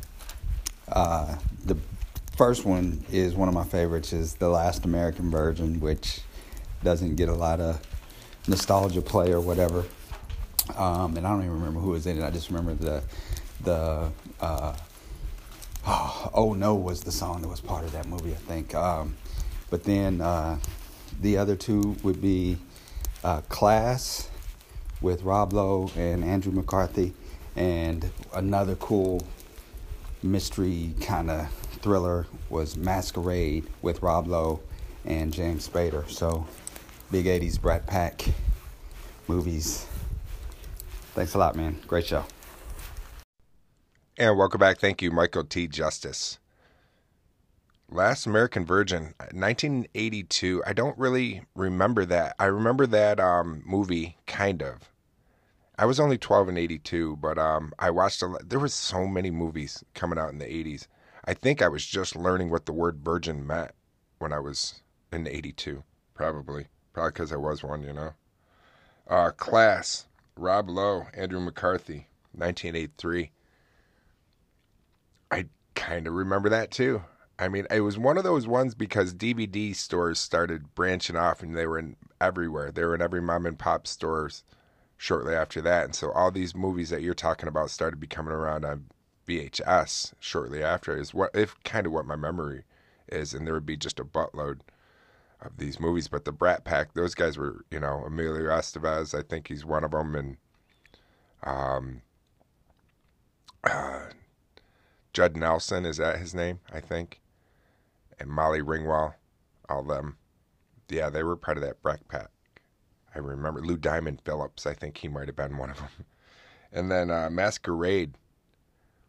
uh, 0.88 1.36
the 1.66 1.76
first 2.38 2.64
one 2.64 3.04
is 3.12 3.36
one 3.36 3.50
of 3.50 3.54
my 3.54 3.66
favorites, 3.66 4.14
is 4.14 4.36
The 4.36 4.48
Last 4.48 4.86
American 4.86 5.30
Virgin, 5.30 5.82
which 5.82 6.22
doesn't 6.82 7.18
get 7.18 7.28
a 7.28 7.36
lot 7.36 7.60
of 7.60 7.82
nostalgia 8.48 9.02
play 9.02 9.34
or 9.34 9.42
whatever. 9.42 9.84
Um, 10.78 11.18
and 11.18 11.28
I 11.28 11.32
don't 11.32 11.42
even 11.42 11.56
remember 11.56 11.82
who 11.82 11.90
was 11.90 12.08
in 12.08 12.18
it. 12.18 12.24
I 12.24 12.32
just 12.32 12.50
remember 12.50 12.76
the 12.76 13.04
the 13.60 14.10
uh, 14.40 14.74
oh, 15.86 16.32
oh, 16.34 16.54
no 16.54 16.76
was 16.76 17.02
the 17.02 17.12
song 17.12 17.42
that 17.42 17.50
was 17.50 17.60
part 17.60 17.84
of 17.84 17.92
that 17.92 18.08
movie. 18.08 18.32
I 18.32 18.36
think. 18.36 18.74
Um, 18.74 19.18
but 19.74 19.86
then 19.86 20.22
uh, 20.22 20.60
the 21.20 21.36
other 21.36 21.56
two 21.56 21.96
would 22.04 22.22
be 22.22 22.60
uh, 23.24 23.42
Class 23.50 24.30
with 25.02 25.24
Rob 25.24 25.52
Lowe 25.52 25.90
and 25.98 26.24
Andrew 26.24 26.52
McCarthy, 26.52 27.12
and 27.56 28.12
another 28.36 28.76
cool 28.76 29.26
mystery 30.22 30.94
kind 31.02 31.32
of 31.32 31.50
thriller 31.82 32.28
was 32.52 32.78
Masquerade 32.78 33.66
with 33.82 34.04
Rob 34.04 34.28
Lowe 34.28 34.62
and 35.06 35.34
James 35.34 35.68
Spader. 35.68 36.08
So 36.08 36.46
big 37.12 37.26
80s 37.26 37.60
Brat 37.60 37.88
Pack 37.88 38.26
movies. 39.28 39.88
Thanks 41.16 41.34
a 41.34 41.40
lot, 41.40 41.56
man. 41.56 41.80
Great 41.88 42.06
show. 42.06 42.26
And 44.20 44.38
welcome 44.38 44.60
back. 44.60 44.78
Thank 44.78 45.02
you, 45.02 45.10
Michael 45.10 45.46
T. 45.46 45.68
Justice. 45.68 46.38
Last 47.90 48.26
American 48.26 48.66
Virgin, 48.66 49.14
1982. 49.32 50.64
I 50.66 50.74
don't 50.74 50.98
really 50.98 51.44
remember 51.56 52.06
that. 52.06 52.36
I 52.40 52.46
remember 52.46 52.88
that 52.88 53.20
um, 53.20 53.62
movie, 53.66 54.18
kind 54.26 54.64
of. 54.64 54.92
I 55.78 55.86
was 55.86 56.00
only 56.00 56.18
12 56.18 56.50
in 56.50 56.58
82, 56.58 57.18
but 57.18 57.38
um, 57.38 57.74
I 57.80 57.90
watched 57.90 58.22
a 58.22 58.28
lot. 58.28 58.50
There 58.50 58.60
were 58.60 58.68
so 58.68 59.08
many 59.08 59.32
movies 59.32 59.84
coming 59.94 60.20
out 60.20 60.32
in 60.32 60.40
the 60.40 60.46
80s. 60.46 60.88
I 61.26 61.34
think 61.34 61.62
I 61.62 61.68
was 61.68 61.86
just 61.86 62.16
learning 62.16 62.50
what 62.50 62.66
the 62.66 62.74
word 62.74 63.00
virgin 63.04 63.46
meant 63.46 63.72
when 64.20 64.34
I 64.34 64.40
was 64.40 64.82
in 65.12 65.28
82, 65.28 65.84
probably. 66.14 66.68
Probably 66.94 67.12
because 67.12 67.34
I 67.34 67.38
was 67.38 67.64
one, 67.64 67.82
you 67.82 67.94
know. 67.94 68.14
Uh, 69.08 69.32
Class, 69.32 70.08
Rob 70.38 70.70
Lowe, 70.70 71.08
Andrew 71.14 71.40
McCarthy, 71.40 72.08
1983. 72.34 73.32
I 75.32 75.46
kind 75.76 76.08
of 76.08 76.14
remember 76.14 76.50
that 76.50 76.72
too. 76.72 77.04
I 77.44 77.50
mean, 77.50 77.68
it 77.70 77.82
was 77.82 77.98
one 77.98 78.18
of 78.18 78.24
those 78.24 78.48
ones 78.48 78.74
because 78.74 79.14
DVD 79.14 79.76
stores 79.76 80.18
started 80.18 80.74
branching 80.76 81.18
off 81.18 81.44
and 81.44 81.58
they 81.58 81.68
were 81.68 81.78
in 81.78 81.98
everywhere. 82.22 82.72
They 82.72 82.86
were 82.86 82.96
in 82.96 83.02
every 83.02 83.22
mom 83.22 83.46
and 83.46 83.60
pop 83.60 83.86
stores 83.86 84.46
shortly 84.96 85.36
after 85.36 85.60
that. 85.62 85.84
And 85.84 85.94
so 85.94 86.10
all 86.12 86.32
these 86.32 86.56
movies 86.56 86.90
that 86.90 87.02
you're 87.02 87.14
talking 87.14 87.50
about 87.50 87.70
started 87.70 88.00
becoming 88.00 88.32
around 88.32 88.64
on 88.64 88.86
VHS 89.28 90.14
shortly 90.22 90.64
after 90.64 90.98
is 90.98 91.14
what 91.14 91.32
if 91.34 91.62
kind 91.66 91.86
of 91.86 91.92
what 91.92 92.06
my 92.06 92.16
memory 92.16 92.64
is. 93.10 93.34
And 93.34 93.46
there 93.46 93.54
would 93.54 93.66
be 93.66 93.76
just 93.76 94.00
a 94.00 94.06
buttload 94.06 94.60
of 95.42 95.58
these 95.58 95.82
movies. 95.82 96.08
But 96.08 96.24
the 96.24 96.32
Brat 96.32 96.64
Pack 96.64 96.94
those 96.94 97.14
guys 97.14 97.38
were 97.38 97.66
you 97.70 97.82
know 97.82 98.06
Emilio 98.06 98.52
Estevez 98.52 99.14
I 99.18 99.22
think 99.22 99.50
he's 99.50 99.66
one 99.66 99.84
of 99.84 99.92
them 99.92 100.16
and 100.16 100.38
um 101.44 102.04
uh, 103.66 104.12
Judd 105.12 105.36
Nelson 105.36 105.86
is 105.86 105.98
that 105.98 106.20
his 106.20 106.34
name? 106.34 106.62
I 106.72 106.80
think 106.80 107.20
and 108.20 108.30
Molly 108.30 108.62
Ringwald 108.62 109.14
all 109.70 109.84
them 109.84 110.18
yeah 110.90 111.10
they 111.10 111.24
were 111.24 111.36
part 111.36 111.58
of 111.58 111.64
that 111.64 111.82
Brat 111.82 112.08
Pack 112.08 112.30
I 113.16 113.20
remember 113.20 113.62
Lou 113.62 113.78
Diamond 113.78 114.22
Phillips 114.24 114.66
I 114.66 114.74
think 114.74 114.98
he 114.98 115.08
might 115.08 115.28
have 115.28 115.36
been 115.36 115.58
one 115.58 115.70
of 115.70 115.78
them 115.78 115.90
and 116.74 116.92
then 116.92 117.12
uh, 117.12 117.30
Masquerade 117.30 118.16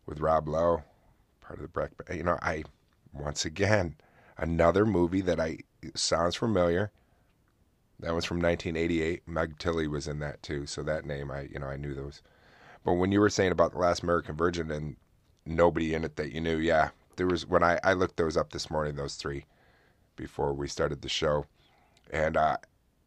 with 0.07 0.21
Rob 0.21 0.49
Lowe, 0.49 0.83
part 1.41 1.59
of 1.59 1.63
the 1.63 1.69
Breck. 1.69 1.93
You 2.13 2.23
know, 2.23 2.39
I 2.43 2.65
once 3.13 3.45
again 3.45 3.97
another 4.37 4.85
movie 4.85 5.23
that 5.23 5.41
I 5.41 5.59
sounds 5.95 6.37
familiar. 6.37 6.91
That 8.01 8.15
was 8.15 8.25
from 8.25 8.39
1988. 8.39 9.27
Meg 9.27 9.59
Tilly 9.59 9.89
was 9.89 10.09
in 10.09 10.19
that 10.19 10.43
too, 10.43 10.67
so 10.67 10.83
that 10.83 11.07
name 11.07 11.31
I 11.31 11.43
you 11.43 11.59
know 11.59 11.67
I 11.67 11.77
knew 11.77 11.95
those. 11.95 12.23
But 12.85 12.95
when 12.95 13.13
you 13.13 13.21
were 13.21 13.31
saying 13.31 13.53
about 13.53 13.73
the 13.73 13.79
Last 13.79 14.03
American 14.03 14.37
Virgin 14.37 14.71
and 14.71 14.97
nobody 15.47 15.95
in 15.95 16.05
it 16.05 16.17
that 16.17 16.33
you 16.33 16.41
knew, 16.41 16.59
yeah, 16.59 16.91
there 17.17 17.27
was 17.27 17.47
when 17.47 17.63
I 17.63 17.79
I 17.85 17.95
looked 17.95 18.17
those 18.17 18.37
up 18.37 18.53
this 18.53 18.71
morning, 18.71 18.97
those 18.97 19.17
three, 19.17 19.47
before 20.17 20.53
we 20.53 20.69
started 20.69 21.03
the 21.03 21.09
show, 21.09 21.47
and 22.11 22.37
uh, 22.37 22.57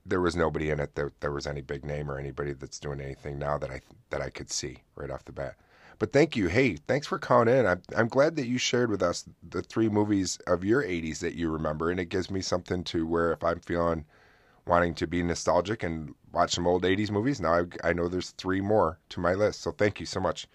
there 0.05 0.21
was 0.21 0.35
nobody 0.35 0.69
in 0.69 0.79
it 0.79 0.95
that 0.95 1.19
there 1.21 1.31
was 1.31 1.47
any 1.47 1.61
big 1.61 1.85
name 1.85 2.09
or 2.09 2.17
anybody 2.19 2.53
that's 2.53 2.79
doing 2.79 3.01
anything 3.01 3.39
now 3.39 3.57
that 3.57 3.71
I 3.71 3.81
that 4.09 4.21
I 4.21 4.29
could 4.29 4.51
see 4.51 4.79
right 4.95 5.11
off 5.11 5.25
the 5.25 5.31
bat. 5.31 5.55
But 5.99 6.13
thank 6.13 6.35
you. 6.35 6.47
Hey, 6.47 6.77
thanks 6.87 7.07
for 7.07 7.17
calling 7.19 7.47
in. 7.47 7.65
I'm, 7.65 7.81
I'm 7.95 8.07
glad 8.07 8.35
that 8.35 8.47
you 8.47 8.57
shared 8.57 8.91
with 8.91 9.01
us 9.01 9.25
the 9.47 9.61
three 9.63 9.89
movies 9.89 10.37
of 10.45 10.63
your 10.63 10.83
80s 10.83 11.19
that 11.19 11.35
you 11.35 11.49
remember. 11.49 11.89
And 11.89 11.99
it 11.99 12.05
gives 12.09 12.29
me 12.29 12.41
something 12.41 12.83
to 12.85 13.07
where 13.07 13.31
if 13.33 13.43
I'm 13.43 13.59
feeling 13.59 14.05
wanting 14.67 14.93
to 14.95 15.07
be 15.07 15.23
nostalgic 15.23 15.83
and 15.83 16.13
watch 16.33 16.53
some 16.53 16.67
old 16.67 16.83
80s 16.83 17.11
movies, 17.11 17.41
now 17.41 17.53
I, 17.83 17.89
I 17.89 17.93
know 17.93 18.07
there's 18.07 18.31
three 18.31 18.61
more 18.61 18.99
to 19.09 19.19
my 19.19 19.33
list. 19.33 19.61
So 19.61 19.71
thank 19.71 19.99
you 19.99 20.05
so 20.05 20.19
much. 20.19 20.47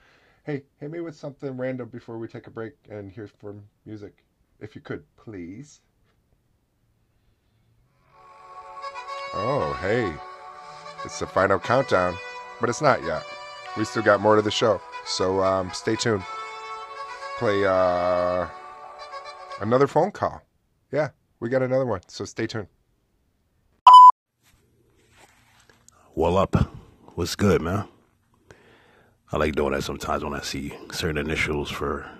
Hey, 0.45 0.65
hit 0.81 0.91
me 0.91 0.99
with 0.99 1.15
something 1.15 1.57
random 1.57 1.89
before 1.89 2.19
we 2.19 2.27
take 2.27 2.49
a 2.49 2.51
break 2.51 2.73
and 2.91 3.09
hear 3.09 3.29
from 3.29 3.63
music. 3.87 4.25
If 4.59 4.75
you 4.75 4.81
could, 4.81 5.05
please. 5.17 5.81
Oh, 9.35 9.79
hey. 9.81 10.13
It's 11.05 11.21
the 11.21 11.29
final 11.29 11.61
countdown, 11.61 12.17
but 12.61 12.69
it's 12.69 12.83
not 12.83 13.05
yet. 13.05 13.23
We 13.77 13.85
still 13.85 14.03
got 14.03 14.21
more 14.21 14.35
to 14.35 14.43
the 14.43 14.51
show. 14.51 14.81
So 15.05 15.41
um, 15.45 15.71
stay 15.73 15.95
tuned. 15.95 16.25
Play 17.39 17.65
uh, 17.65 18.49
another 19.61 19.87
phone 19.87 20.11
call. 20.11 20.43
Yeah, 20.91 21.11
we 21.39 21.51
got 21.51 21.63
another 21.63 21.87
one. 21.87 22.01
So 22.09 22.25
stay 22.25 22.49
tuned. 22.49 22.67
Well 26.17 26.37
up. 26.37 26.57
What's 27.15 27.37
good, 27.37 27.63
man? 27.63 27.87
I 29.33 29.39
like 29.39 29.55
doing 29.55 29.73
that 29.73 29.83
sometimes 29.83 30.23
when 30.23 30.35
I 30.35 30.41
see 30.43 30.73
certain 30.93 31.19
initials 31.19 31.71
for 31.71 32.11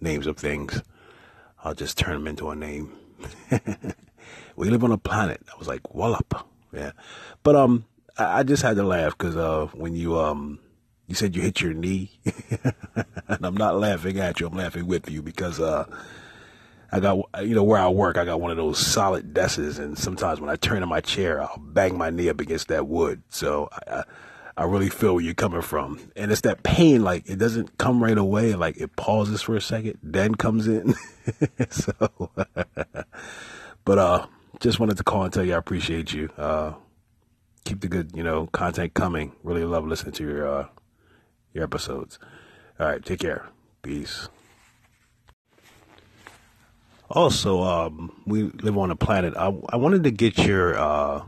names 0.00 0.26
of 0.26 0.36
things. 0.36 0.82
I'll 1.64 1.74
just 1.74 1.96
turn 1.98 2.12
them 2.12 2.28
into 2.28 2.50
a 2.50 2.54
name. 2.54 2.92
we 4.56 4.70
live 4.70 4.84
on 4.84 4.92
a 4.92 4.98
planet. 4.98 5.40
I 5.52 5.58
was 5.58 5.66
like, 5.66 5.94
well 5.94 6.14
up. 6.14 6.48
Yeah. 6.72 6.92
But 7.42 7.56
um 7.56 7.86
I, 8.18 8.40
I 8.40 8.42
just 8.42 8.62
had 8.62 8.76
to 8.76 8.82
laugh 8.82 9.16
because 9.16 9.36
uh 9.36 9.66
when 9.72 9.94
you 9.94 10.18
um 10.18 10.58
you 11.06 11.14
said 11.14 11.36
you 11.36 11.42
hit 11.42 11.60
your 11.60 11.72
knee, 11.72 12.10
and 13.28 13.46
I'm 13.46 13.56
not 13.56 13.78
laughing 13.78 14.18
at 14.18 14.40
you. 14.40 14.48
I'm 14.48 14.56
laughing 14.56 14.86
with 14.86 15.08
you 15.08 15.22
because 15.22 15.60
uh, 15.60 15.84
I 16.90 17.00
got 17.00 17.18
you 17.42 17.54
know 17.54 17.62
where 17.62 17.80
I 17.80 17.88
work. 17.88 18.18
I 18.18 18.24
got 18.24 18.40
one 18.40 18.50
of 18.50 18.56
those 18.56 18.84
solid 18.84 19.32
desks, 19.32 19.78
and 19.78 19.96
sometimes 19.96 20.40
when 20.40 20.50
I 20.50 20.56
turn 20.56 20.82
in 20.82 20.88
my 20.88 21.00
chair, 21.00 21.40
I'll 21.40 21.58
bang 21.58 21.96
my 21.96 22.10
knee 22.10 22.28
up 22.28 22.40
against 22.40 22.68
that 22.68 22.88
wood. 22.88 23.22
So 23.28 23.68
I, 23.72 23.98
I 23.98 24.04
really 24.64 24.88
feel 24.88 25.14
where 25.14 25.22
you're 25.22 25.34
coming 25.34 25.60
from, 25.60 26.00
and 26.16 26.32
it's 26.32 26.40
that 26.42 26.62
pain. 26.62 27.04
Like 27.04 27.28
it 27.28 27.36
doesn't 27.36 27.76
come 27.76 28.02
right 28.02 28.16
away. 28.16 28.54
Like 28.54 28.78
it 28.78 28.96
pauses 28.96 29.42
for 29.42 29.54
a 29.54 29.60
second, 29.60 29.98
then 30.02 30.34
comes 30.34 30.66
in. 30.66 30.94
so, 31.70 31.92
but 33.84 33.98
uh, 33.98 34.26
just 34.60 34.80
wanted 34.80 34.96
to 34.96 35.04
call 35.04 35.24
and 35.24 35.32
tell 35.32 35.44
you 35.44 35.54
I 35.54 35.58
appreciate 35.58 36.12
you. 36.12 36.30
Uh, 36.38 36.72
keep 37.64 37.80
the 37.80 37.88
good, 37.88 38.12
you 38.14 38.22
know, 38.22 38.46
content 38.46 38.94
coming. 38.94 39.32
Really 39.42 39.64
love 39.64 39.86
listening 39.86 40.12
to 40.14 40.24
your 40.24 40.48
uh, 40.48 40.68
your 41.52 41.64
episodes. 41.64 42.18
All 42.80 42.86
right, 42.86 43.04
take 43.04 43.20
care. 43.20 43.46
Peace. 43.82 44.28
Also, 47.10 47.62
um, 47.62 48.22
we 48.26 48.44
live 48.44 48.76
on 48.76 48.90
a 48.90 48.96
planet. 48.96 49.34
I, 49.36 49.54
I 49.68 49.76
wanted 49.76 50.04
to 50.04 50.10
get 50.10 50.38
your 50.38 50.78
uh, 50.78 51.24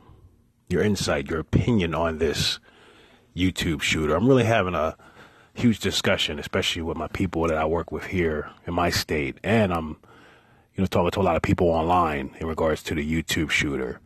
your 0.68 0.82
insight, 0.82 1.28
your 1.28 1.40
opinion 1.40 1.94
on 1.94 2.18
this 2.18 2.58
YouTube 3.36 3.82
shooter. 3.82 4.14
I'm 4.14 4.26
really 4.26 4.44
having 4.44 4.74
a 4.74 4.96
huge 5.54 5.80
discussion, 5.80 6.38
especially 6.38 6.82
with 6.82 6.96
my 6.96 7.08
people 7.08 7.46
that 7.48 7.56
I 7.56 7.64
work 7.64 7.90
with 7.90 8.04
here 8.04 8.50
in 8.66 8.74
my 8.74 8.90
state, 8.90 9.38
and 9.42 9.72
I'm 9.72 9.96
you 10.74 10.82
know 10.82 10.86
talking 10.86 11.10
to 11.10 11.20
a 11.20 11.22
lot 11.22 11.36
of 11.36 11.42
people 11.42 11.68
online 11.68 12.36
in 12.40 12.46
regards 12.46 12.82
to 12.84 12.94
the 12.94 13.22
YouTube 13.22 13.50
shooter, 13.50 14.00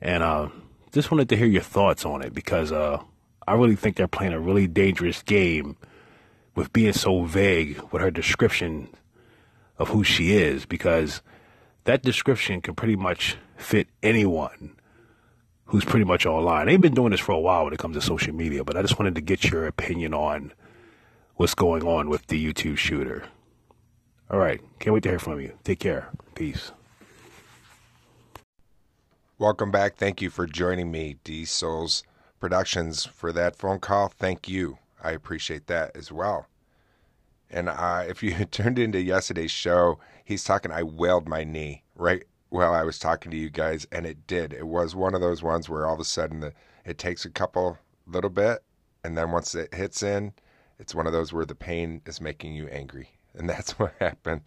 and 0.00 0.22
uh, 0.22 0.48
just 0.92 1.10
wanted 1.10 1.28
to 1.30 1.36
hear 1.36 1.46
your 1.46 1.62
thoughts 1.62 2.04
on 2.04 2.22
it 2.22 2.34
because 2.34 2.72
uh, 2.72 3.02
I 3.46 3.54
really 3.54 3.76
think 3.76 3.96
they're 3.96 4.08
playing 4.08 4.34
a 4.34 4.40
really 4.40 4.66
dangerous 4.66 5.22
game 5.22 5.76
with 6.54 6.72
being 6.72 6.92
so 6.92 7.24
vague 7.24 7.80
with 7.90 8.02
her 8.02 8.10
description 8.10 8.88
of 9.78 9.88
who 9.88 10.04
she 10.04 10.32
is 10.32 10.66
because 10.66 11.22
that 11.84 12.02
description 12.02 12.60
can 12.60 12.74
pretty 12.74 12.96
much 12.96 13.36
fit 13.56 13.88
anyone 14.02 14.76
who's 15.72 15.86
pretty 15.86 16.04
much 16.04 16.26
online. 16.26 16.66
They've 16.66 16.78
been 16.78 16.92
doing 16.92 17.12
this 17.12 17.20
for 17.20 17.32
a 17.32 17.40
while 17.40 17.64
when 17.64 17.72
it 17.72 17.78
comes 17.78 17.96
to 17.96 18.02
social 18.02 18.34
media, 18.34 18.62
but 18.62 18.76
I 18.76 18.82
just 18.82 18.98
wanted 18.98 19.14
to 19.14 19.22
get 19.22 19.50
your 19.50 19.66
opinion 19.66 20.12
on 20.12 20.52
what's 21.36 21.54
going 21.54 21.82
on 21.82 22.10
with 22.10 22.26
the 22.26 22.52
YouTube 22.52 22.76
shooter. 22.76 23.24
All 24.30 24.38
right. 24.38 24.60
Can't 24.80 24.92
wait 24.92 25.02
to 25.04 25.08
hear 25.08 25.18
from 25.18 25.40
you. 25.40 25.54
Take 25.64 25.78
care. 25.78 26.10
Peace. 26.34 26.72
Welcome 29.38 29.70
back. 29.70 29.96
Thank 29.96 30.20
you 30.20 30.28
for 30.28 30.46
joining 30.46 30.90
me, 30.90 31.16
D 31.24 31.46
Souls 31.46 32.04
Productions, 32.38 33.06
for 33.06 33.32
that 33.32 33.56
phone 33.56 33.80
call. 33.80 34.08
Thank 34.08 34.50
you. 34.50 34.76
I 35.02 35.12
appreciate 35.12 35.68
that 35.68 35.96
as 35.96 36.12
well. 36.12 36.48
And 37.50 37.70
uh, 37.70 38.04
if 38.06 38.22
you 38.22 38.44
turned 38.50 38.78
into 38.78 39.00
yesterday's 39.00 39.50
show, 39.50 40.00
he's 40.22 40.44
talking, 40.44 40.70
I 40.70 40.82
wailed 40.82 41.26
my 41.26 41.44
knee 41.44 41.82
right 41.96 42.24
while 42.52 42.74
I 42.74 42.82
was 42.82 42.98
talking 42.98 43.30
to 43.30 43.36
you 43.36 43.48
guys, 43.48 43.86
and 43.90 44.04
it 44.04 44.26
did. 44.26 44.52
It 44.52 44.66
was 44.66 44.94
one 44.94 45.14
of 45.14 45.22
those 45.22 45.42
ones 45.42 45.70
where 45.70 45.86
all 45.86 45.94
of 45.94 46.00
a 46.00 46.04
sudden 46.04 46.40
the, 46.40 46.52
it 46.84 46.98
takes 46.98 47.24
a 47.24 47.30
couple 47.30 47.78
little 48.06 48.28
bit, 48.28 48.62
and 49.02 49.16
then 49.16 49.30
once 49.30 49.54
it 49.54 49.72
hits 49.74 50.02
in, 50.02 50.34
it's 50.78 50.94
one 50.94 51.06
of 51.06 51.14
those 51.14 51.32
where 51.32 51.46
the 51.46 51.54
pain 51.54 52.02
is 52.04 52.20
making 52.20 52.54
you 52.54 52.68
angry. 52.68 53.08
And 53.34 53.48
that's 53.48 53.78
what 53.78 53.94
happened. 53.98 54.42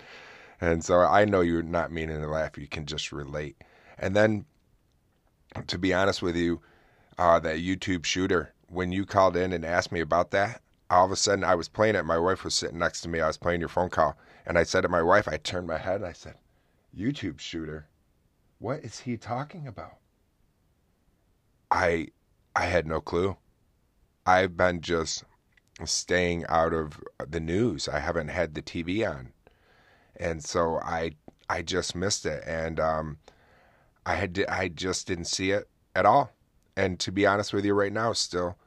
And 0.62 0.86
so 0.86 1.00
I 1.00 1.26
know 1.26 1.42
you're 1.42 1.64
not 1.64 1.92
meaning 1.92 2.22
to 2.22 2.28
laugh. 2.28 2.56
You 2.56 2.68
can 2.68 2.86
just 2.86 3.12
relate. 3.12 3.58
And 3.98 4.16
then, 4.16 4.46
to 5.66 5.80
be 5.80 5.92
honest 5.92 6.22
with 6.22 6.36
you, 6.36 6.62
uh, 7.18 7.40
that 7.40 7.58
YouTube 7.58 8.06
shooter, 8.06 8.54
when 8.68 8.92
you 8.92 9.08
called 9.08 9.36
in 9.36 9.52
and 9.54 9.66
asked 9.66 9.92
me 9.92 10.02
about 10.02 10.30
that, 10.32 10.62
all 10.92 11.04
of 11.04 11.12
a 11.12 11.16
sudden 11.16 11.44
I 11.44 11.56
was 11.56 11.68
playing 11.68 11.96
it. 11.96 12.06
My 12.06 12.20
wife 12.20 12.44
was 12.44 12.54
sitting 12.54 12.78
next 12.78 13.02
to 13.02 13.10
me. 13.10 13.22
I 13.22 13.26
was 13.26 13.38
playing 13.38 13.60
your 13.60 13.70
phone 13.70 13.90
call. 13.90 14.16
And 14.46 14.60
I 14.60 14.64
said 14.64 14.82
to 14.82 14.88
my 14.88 15.02
wife, 15.02 15.28
I 15.28 15.38
turned 15.38 15.66
my 15.66 15.80
head 15.80 15.96
and 15.96 16.06
I 16.06 16.14
said, 16.14 16.36
YouTube 16.96 17.40
shooter, 17.40 17.88
what 18.60 18.80
is 18.84 19.02
he 19.02 19.18
talking 19.18 19.68
about? 19.68 19.98
I 21.72 22.08
I 22.56 22.66
had 22.66 22.88
no 22.88 23.02
clue. 23.02 23.38
I've 24.26 24.56
been 24.58 24.82
just 24.82 25.24
staying 25.84 26.46
out 26.48 26.74
of 26.74 27.04
the 27.28 27.40
news. 27.40 27.88
I 27.88 28.00
haven't 28.00 28.30
had 28.30 28.54
the 28.54 28.62
TV 28.62 29.08
on, 29.10 29.34
and 30.16 30.44
so 30.44 30.80
I 30.80 31.12
I 31.50 31.62
just 31.62 31.96
missed 31.96 32.26
it, 32.26 32.44
and 32.46 32.80
um, 32.80 33.18
I 34.06 34.16
had 34.16 34.46
I 34.48 34.70
just 34.70 35.08
didn't 35.08 35.26
see 35.26 35.52
it 35.52 35.68
at 35.96 36.06
all. 36.06 36.32
And 36.78 37.00
to 37.00 37.12
be 37.12 37.26
honest 37.26 37.54
with 37.54 37.66
you, 37.66 37.74
right 37.74 37.94
now, 37.94 38.14
still, 38.14 38.58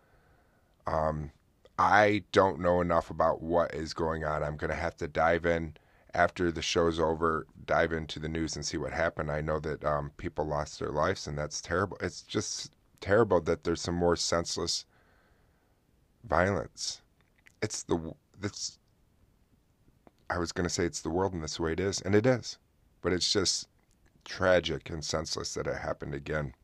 um, 0.86 1.30
I 1.78 2.24
don't 2.32 2.60
know 2.60 2.80
enough 2.80 3.10
about 3.10 3.42
what 3.42 3.74
is 3.74 3.92
going 3.94 4.24
on. 4.24 4.42
I'm 4.42 4.56
going 4.56 4.70
to 4.70 4.76
have 4.76 4.96
to 4.98 5.08
dive 5.08 5.44
in 5.44 5.76
after 6.14 6.50
the 6.50 6.62
show's 6.62 6.98
over, 6.98 7.46
dive 7.68 7.92
into 7.92 8.18
the 8.18 8.28
news 8.28 8.56
and 8.56 8.66
see 8.66 8.78
what 8.78 8.92
happened. 8.92 9.30
I 9.30 9.40
know 9.40 9.60
that 9.60 9.84
um, 9.84 10.10
people 10.16 10.44
lost 10.44 10.80
their 10.80 10.90
lives, 10.90 11.28
and 11.28 11.38
that's 11.38 11.60
terrible. 11.60 11.96
It's 12.00 12.22
just 12.22 12.72
terrible 13.00 13.40
that 13.42 13.62
there's 13.62 13.80
some 13.80 13.94
more 13.94 14.16
senseless 14.16 14.84
violence. 16.24 17.02
It's 17.62 17.84
the 17.84 18.14
that's. 18.40 18.78
I 20.30 20.38
was 20.38 20.52
going 20.52 20.64
to 20.64 20.74
say 20.74 20.84
it's 20.84 21.00
the 21.00 21.10
world 21.10 21.32
and 21.32 21.42
that's 21.42 21.56
the 21.56 21.62
way 21.62 21.72
it 21.72 21.80
is, 21.80 22.00
and 22.00 22.14
it 22.14 22.26
is, 22.26 22.58
but 23.00 23.12
it's 23.12 23.32
just 23.32 23.68
tragic 24.24 24.90
and 24.90 25.04
senseless 25.04 25.54
that 25.54 25.66
it 25.66 25.76
happened 25.76 26.14
again. 26.14 26.54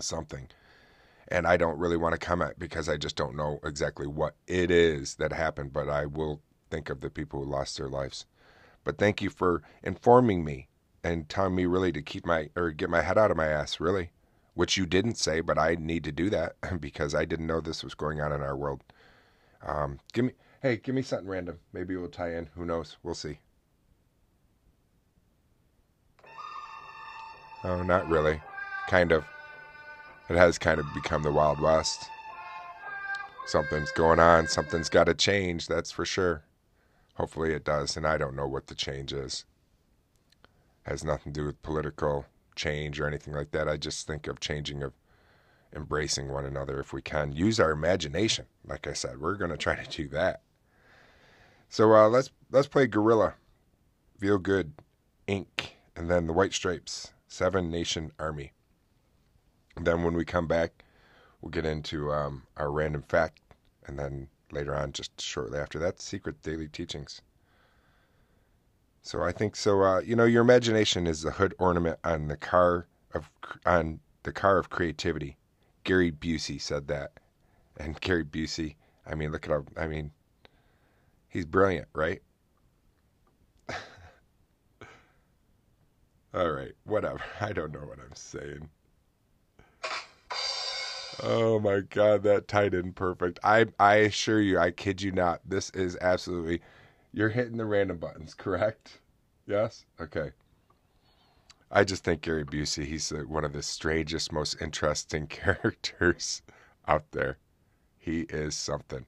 Something. 0.00 0.48
And 1.28 1.46
I 1.46 1.56
don't 1.56 1.78
really 1.78 1.96
want 1.96 2.12
to 2.12 2.18
comment 2.18 2.58
because 2.58 2.88
I 2.88 2.96
just 2.96 3.16
don't 3.16 3.36
know 3.36 3.60
exactly 3.64 4.06
what 4.06 4.34
it 4.46 4.70
is 4.70 5.14
that 5.16 5.32
happened, 5.32 5.72
but 5.72 5.88
I 5.88 6.06
will 6.06 6.42
think 6.70 6.90
of 6.90 7.00
the 7.00 7.10
people 7.10 7.42
who 7.42 7.50
lost 7.50 7.78
their 7.78 7.88
lives. 7.88 8.26
But 8.84 8.98
thank 8.98 9.22
you 9.22 9.30
for 9.30 9.62
informing 9.82 10.44
me 10.44 10.68
and 11.02 11.28
telling 11.28 11.54
me 11.54 11.66
really 11.66 11.92
to 11.92 12.02
keep 12.02 12.26
my 12.26 12.50
or 12.54 12.70
get 12.70 12.90
my 12.90 13.02
head 13.02 13.18
out 13.18 13.30
of 13.30 13.36
my 13.36 13.46
ass, 13.46 13.80
really. 13.80 14.10
Which 14.54 14.76
you 14.76 14.86
didn't 14.86 15.16
say, 15.16 15.40
but 15.40 15.58
I 15.58 15.74
need 15.74 16.04
to 16.04 16.12
do 16.12 16.30
that 16.30 16.54
because 16.80 17.14
I 17.14 17.24
didn't 17.24 17.46
know 17.46 17.60
this 17.60 17.82
was 17.82 17.94
going 17.94 18.20
on 18.20 18.32
in 18.32 18.40
our 18.40 18.56
world. 18.56 18.82
Um, 19.66 19.98
give 20.12 20.26
me, 20.26 20.32
hey, 20.62 20.76
give 20.76 20.94
me 20.94 21.02
something 21.02 21.26
random. 21.26 21.58
Maybe 21.72 21.94
it 21.94 21.98
will 21.98 22.08
tie 22.08 22.34
in. 22.34 22.50
Who 22.54 22.64
knows? 22.64 22.96
We'll 23.02 23.14
see. 23.14 23.38
Oh, 27.64 27.82
not 27.82 28.08
really. 28.08 28.40
Kind 28.88 29.10
of. 29.10 29.24
It 30.28 30.36
has 30.36 30.58
kind 30.58 30.78
of 30.78 30.86
become 30.94 31.22
the 31.22 31.32
Wild 31.32 31.60
West. 31.60 32.08
Something's 33.46 33.90
going 33.92 34.20
on. 34.20 34.46
Something's 34.48 34.88
got 34.88 35.04
to 35.04 35.14
change. 35.14 35.66
That's 35.66 35.90
for 35.90 36.04
sure. 36.04 36.44
Hopefully 37.14 37.52
it 37.52 37.64
does. 37.64 37.96
And 37.96 38.06
I 38.06 38.18
don't 38.18 38.36
know 38.36 38.46
what 38.46 38.66
the 38.66 38.74
change 38.74 39.12
is. 39.12 39.44
has 40.82 41.04
nothing 41.04 41.32
to 41.32 41.40
do 41.40 41.46
with 41.46 41.62
political 41.62 42.26
change 42.54 43.00
or 43.00 43.06
anything 43.06 43.34
like 43.34 43.50
that. 43.52 43.68
I 43.68 43.76
just 43.76 44.06
think 44.06 44.26
of 44.26 44.40
changing 44.40 44.82
of 44.82 44.92
embracing 45.74 46.28
one 46.28 46.44
another 46.44 46.78
if 46.78 46.92
we 46.92 47.02
can. 47.02 47.32
Use 47.32 47.58
our 47.58 47.70
imagination. 47.70 48.46
Like 48.66 48.86
I 48.86 48.92
said, 48.92 49.20
we're 49.20 49.34
going 49.34 49.50
to 49.50 49.56
try 49.56 49.74
to 49.76 49.90
do 49.90 50.08
that. 50.08 50.42
So 51.68 51.92
uh, 51.92 52.08
let's 52.08 52.30
let's 52.50 52.68
play 52.68 52.86
Gorillaz, 52.86 53.34
Feel 54.18 54.38
Good, 54.38 54.74
Inc., 55.26 55.46
and 55.96 56.08
then 56.10 56.26
the 56.26 56.32
White 56.32 56.52
Stripes, 56.52 57.12
Seven 57.26 57.70
Nation 57.70 58.12
Army. 58.18 58.52
And 59.76 59.86
then 59.86 60.04
when 60.04 60.14
we 60.14 60.24
come 60.24 60.46
back, 60.46 60.84
we'll 61.40 61.50
get 61.50 61.66
into 61.66 62.12
um, 62.12 62.44
our 62.56 62.70
random 62.70 63.02
fact, 63.02 63.40
and 63.86 63.98
then 63.98 64.28
later 64.54 64.74
on, 64.74 64.92
just 64.92 65.20
shortly 65.20 65.58
after 65.58 65.78
that, 65.80 66.00
secret 66.00 66.42
daily 66.42 66.68
teachings. 66.68 67.20
So 69.02 69.22
I 69.22 69.32
think 69.32 69.54
so. 69.54 69.82
Uh, 69.82 70.00
you 70.00 70.16
know, 70.16 70.24
your 70.24 70.40
imagination 70.40 71.06
is 71.06 71.20
the 71.20 71.32
hood 71.32 71.54
ornament 71.58 71.98
on 72.04 72.28
the 72.28 72.38
car 72.38 72.86
of 73.12 73.30
on 73.66 74.00
the 74.22 74.32
car 74.32 74.56
of 74.58 74.70
creativity. 74.70 75.36
Gary 75.84 76.10
Busey 76.10 76.58
said 76.60 76.88
that, 76.88 77.12
and 77.76 78.00
Gary 78.00 78.24
Busey. 78.24 78.76
I 79.06 79.14
mean, 79.14 79.30
look 79.30 79.44
at 79.44 79.50
how. 79.50 79.66
I 79.76 79.86
mean, 79.86 80.10
he's 81.28 81.44
brilliant, 81.44 81.88
right? 81.92 82.22
All 86.34 86.50
right, 86.50 86.72
whatever. 86.84 87.20
I 87.40 87.52
don't 87.52 87.72
know 87.72 87.80
what 87.80 87.98
I'm 87.98 88.14
saying. 88.14 88.70
Oh 91.22 91.58
my 91.60 91.80
god, 91.80 92.22
that 92.24 92.48
tied 92.48 92.74
in 92.74 92.92
perfect. 92.92 93.38
I 93.42 93.66
I 93.78 93.96
assure 93.96 94.40
you, 94.40 94.58
I 94.58 94.70
kid 94.70 95.02
you 95.02 95.12
not. 95.12 95.40
This 95.48 95.70
is 95.70 95.96
absolutely 96.00 96.60
you're 97.12 97.28
hitting 97.30 97.56
the 97.56 97.64
random 97.66 97.98
buttons, 97.98 98.34
correct? 98.38 98.98
Yes? 99.46 99.86
Okay. 100.00 100.32
I 101.70 101.84
just 101.84 102.04
think 102.04 102.22
Gary 102.22 102.44
Busey, 102.44 102.84
he's 102.84 103.10
one 103.10 103.44
of 103.44 103.52
the 103.52 103.62
strangest, 103.62 104.32
most 104.32 104.60
interesting 104.60 105.26
characters 105.28 106.42
out 106.86 107.10
there. 107.12 107.38
He 107.98 108.22
is 108.22 108.54
something. 108.56 109.06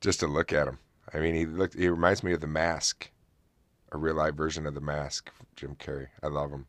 Just 0.00 0.20
to 0.20 0.26
look 0.26 0.52
at 0.52 0.68
him. 0.68 0.78
I 1.12 1.18
mean, 1.20 1.34
he 1.34 1.46
look 1.46 1.74
he 1.74 1.88
reminds 1.88 2.22
me 2.22 2.32
of 2.32 2.40
the 2.40 2.46
mask. 2.46 3.10
A 3.92 3.98
real 3.98 4.14
life 4.16 4.34
version 4.34 4.66
of 4.66 4.74
the 4.74 4.80
mask, 4.80 5.30
Jim 5.56 5.74
Carrey. 5.76 6.08
I 6.22 6.28
love 6.28 6.50
him. 6.50 6.66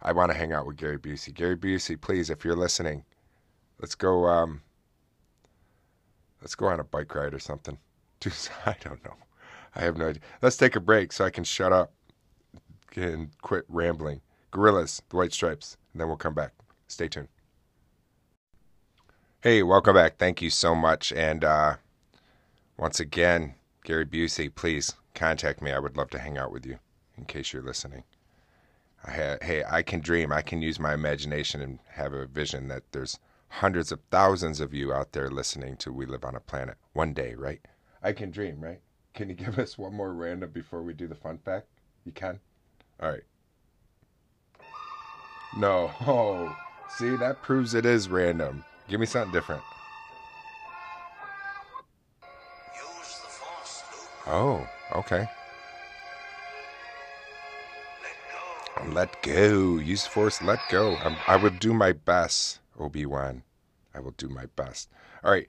I 0.00 0.12
want 0.12 0.32
to 0.32 0.38
hang 0.38 0.52
out 0.52 0.66
with 0.66 0.76
Gary 0.76 0.98
Busey. 0.98 1.34
Gary 1.34 1.56
Busey, 1.56 2.00
please, 2.00 2.30
if 2.30 2.44
you're 2.44 2.56
listening, 2.56 3.04
Let's 3.80 3.94
go. 3.94 4.26
Um, 4.26 4.62
let's 6.40 6.54
go 6.54 6.66
on 6.66 6.80
a 6.80 6.84
bike 6.84 7.14
ride 7.14 7.34
or 7.34 7.38
something. 7.38 7.78
I 8.66 8.76
don't 8.80 9.04
know. 9.04 9.14
I 9.74 9.80
have 9.80 9.96
no 9.96 10.08
idea. 10.08 10.22
Let's 10.40 10.56
take 10.56 10.76
a 10.76 10.80
break 10.80 11.12
so 11.12 11.24
I 11.24 11.30
can 11.30 11.44
shut 11.44 11.72
up 11.72 11.92
and 12.94 13.30
quit 13.42 13.64
rambling. 13.68 14.22
Gorillaz, 14.52 15.02
the 15.10 15.16
White 15.16 15.32
Stripes, 15.32 15.76
and 15.92 16.00
then 16.00 16.08
we'll 16.08 16.16
come 16.16 16.34
back. 16.34 16.52
Stay 16.88 17.08
tuned. 17.08 17.28
Hey, 19.42 19.62
welcome 19.62 19.94
back. 19.94 20.16
Thank 20.16 20.40
you 20.40 20.50
so 20.50 20.74
much. 20.74 21.12
And 21.12 21.44
uh, 21.44 21.76
once 22.78 23.00
again, 23.00 23.54
Gary 23.84 24.06
Busey, 24.06 24.52
please 24.52 24.94
contact 25.14 25.60
me. 25.60 25.72
I 25.72 25.78
would 25.78 25.96
love 25.96 26.10
to 26.10 26.18
hang 26.18 26.38
out 26.38 26.50
with 26.50 26.64
you 26.64 26.78
in 27.16 27.26
case 27.26 27.52
you're 27.52 27.62
listening. 27.62 28.04
I 29.04 29.10
ha- 29.10 29.38
hey, 29.42 29.62
I 29.68 29.82
can 29.82 30.00
dream. 30.00 30.32
I 30.32 30.42
can 30.42 30.62
use 30.62 30.80
my 30.80 30.94
imagination 30.94 31.60
and 31.60 31.78
have 31.90 32.12
a 32.12 32.26
vision 32.26 32.68
that 32.68 32.82
there's 32.92 33.18
hundreds 33.48 33.92
of 33.92 34.00
thousands 34.10 34.60
of 34.60 34.74
you 34.74 34.92
out 34.92 35.12
there 35.12 35.30
listening 35.30 35.76
to 35.78 35.92
We 35.92 36.06
Live 36.06 36.24
on 36.24 36.34
a 36.34 36.40
Planet 36.40 36.76
one 36.92 37.12
day, 37.12 37.34
right? 37.34 37.60
I 38.02 38.12
can 38.12 38.30
dream, 38.30 38.60
right? 38.60 38.80
Can 39.14 39.28
you 39.28 39.34
give 39.44 39.58
us 39.58 39.78
one 39.78 39.94
more 39.94 40.12
random 40.12 40.50
before 40.50 40.82
we 40.82 40.92
do 40.92 41.06
the 41.06 41.14
fun 41.14 41.38
fact? 41.38 41.66
You 42.04 42.12
can? 42.12 42.40
All 43.00 43.10
right. 43.10 43.22
No. 45.56 45.90
Oh, 46.06 46.54
see, 46.88 47.16
that 47.16 47.42
proves 47.42 47.74
it 47.74 47.86
is 47.86 48.08
random. 48.08 48.64
Give 48.88 49.00
me 49.00 49.06
something 49.06 49.32
different. 49.32 49.62
Oh, 54.28 54.66
okay. 54.94 55.28
Let 58.02 58.86
go. 58.86 58.92
Let 58.92 59.22
go. 59.22 59.78
Use 59.78 60.04
force. 60.04 60.42
Let 60.42 60.58
go. 60.68 60.96
I'm, 60.96 61.16
I 61.28 61.36
would 61.36 61.60
do 61.60 61.72
my 61.72 61.92
best 61.92 62.58
Obi 62.78 63.06
Wan. 63.06 63.42
I 63.94 64.00
will 64.00 64.12
do 64.12 64.28
my 64.28 64.46
best. 64.56 64.90
All 65.24 65.30
right. 65.30 65.46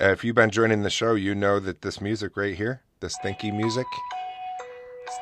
Uh, 0.00 0.10
if 0.10 0.24
you've 0.24 0.36
been 0.36 0.50
joining 0.50 0.82
the 0.82 0.90
show, 0.90 1.14
you 1.14 1.34
know 1.34 1.58
that 1.58 1.82
this 1.82 2.00
music 2.00 2.36
right 2.36 2.54
here, 2.54 2.82
this 3.00 3.16
thinky 3.24 3.54
music, 3.54 3.86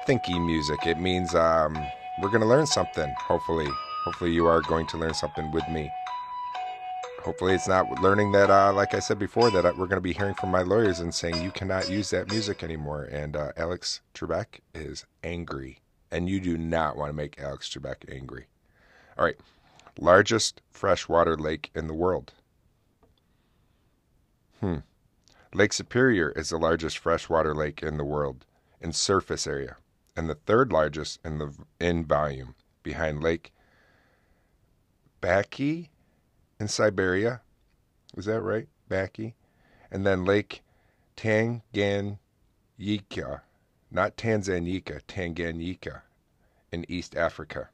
thinky 0.06 0.44
music. 0.44 0.86
It 0.86 1.00
means 1.00 1.34
um, 1.34 1.74
we're 2.20 2.28
going 2.28 2.42
to 2.42 2.46
learn 2.46 2.66
something, 2.66 3.12
hopefully. 3.18 3.68
Hopefully, 4.04 4.32
you 4.32 4.46
are 4.46 4.60
going 4.60 4.86
to 4.88 4.98
learn 4.98 5.14
something 5.14 5.50
with 5.50 5.66
me. 5.68 5.90
Hopefully, 7.24 7.54
it's 7.54 7.66
not 7.66 8.00
learning 8.02 8.32
that, 8.32 8.50
uh, 8.50 8.72
like 8.72 8.94
I 8.94 9.00
said 9.00 9.18
before, 9.18 9.50
that 9.50 9.64
we're 9.64 9.86
going 9.86 9.96
to 9.96 10.00
be 10.00 10.12
hearing 10.12 10.34
from 10.34 10.50
my 10.50 10.62
lawyers 10.62 11.00
and 11.00 11.12
saying 11.12 11.42
you 11.42 11.50
cannot 11.50 11.90
use 11.90 12.10
that 12.10 12.30
music 12.30 12.62
anymore. 12.62 13.04
And 13.04 13.34
uh, 13.34 13.52
Alex 13.56 14.00
Trebek 14.14 14.60
is 14.74 15.06
angry. 15.24 15.80
And 16.10 16.28
you 16.28 16.38
do 16.38 16.56
not 16.56 16.96
want 16.96 17.08
to 17.08 17.14
make 17.14 17.40
Alex 17.40 17.68
Trebek 17.68 18.14
angry. 18.14 18.46
All 19.18 19.24
right 19.24 19.36
largest 19.98 20.60
freshwater 20.70 21.36
lake 21.36 21.70
in 21.74 21.86
the 21.86 21.94
world. 21.94 22.32
Hmm. 24.60 24.78
Lake 25.54 25.72
Superior 25.72 26.30
is 26.30 26.50
the 26.50 26.58
largest 26.58 26.98
freshwater 26.98 27.54
lake 27.54 27.82
in 27.82 27.96
the 27.96 28.04
world 28.04 28.44
in 28.80 28.92
surface 28.92 29.46
area 29.46 29.76
and 30.16 30.30
the 30.30 30.34
third 30.34 30.72
largest 30.72 31.20
in 31.24 31.38
the 31.38 31.52
in 31.78 32.04
volume 32.04 32.54
behind 32.82 33.22
Lake 33.22 33.52
Baikal 35.20 35.88
in 36.58 36.68
Siberia. 36.68 37.42
Is 38.16 38.24
that 38.24 38.40
right? 38.40 38.68
Baikal. 38.88 39.34
And 39.90 40.06
then 40.06 40.24
Lake 40.24 40.62
Tanganyika, 41.16 42.18
not 43.90 44.16
Tanzania, 44.16 45.00
Tanganyika 45.06 46.02
in 46.72 46.84
East 46.88 47.14
Africa. 47.14 47.68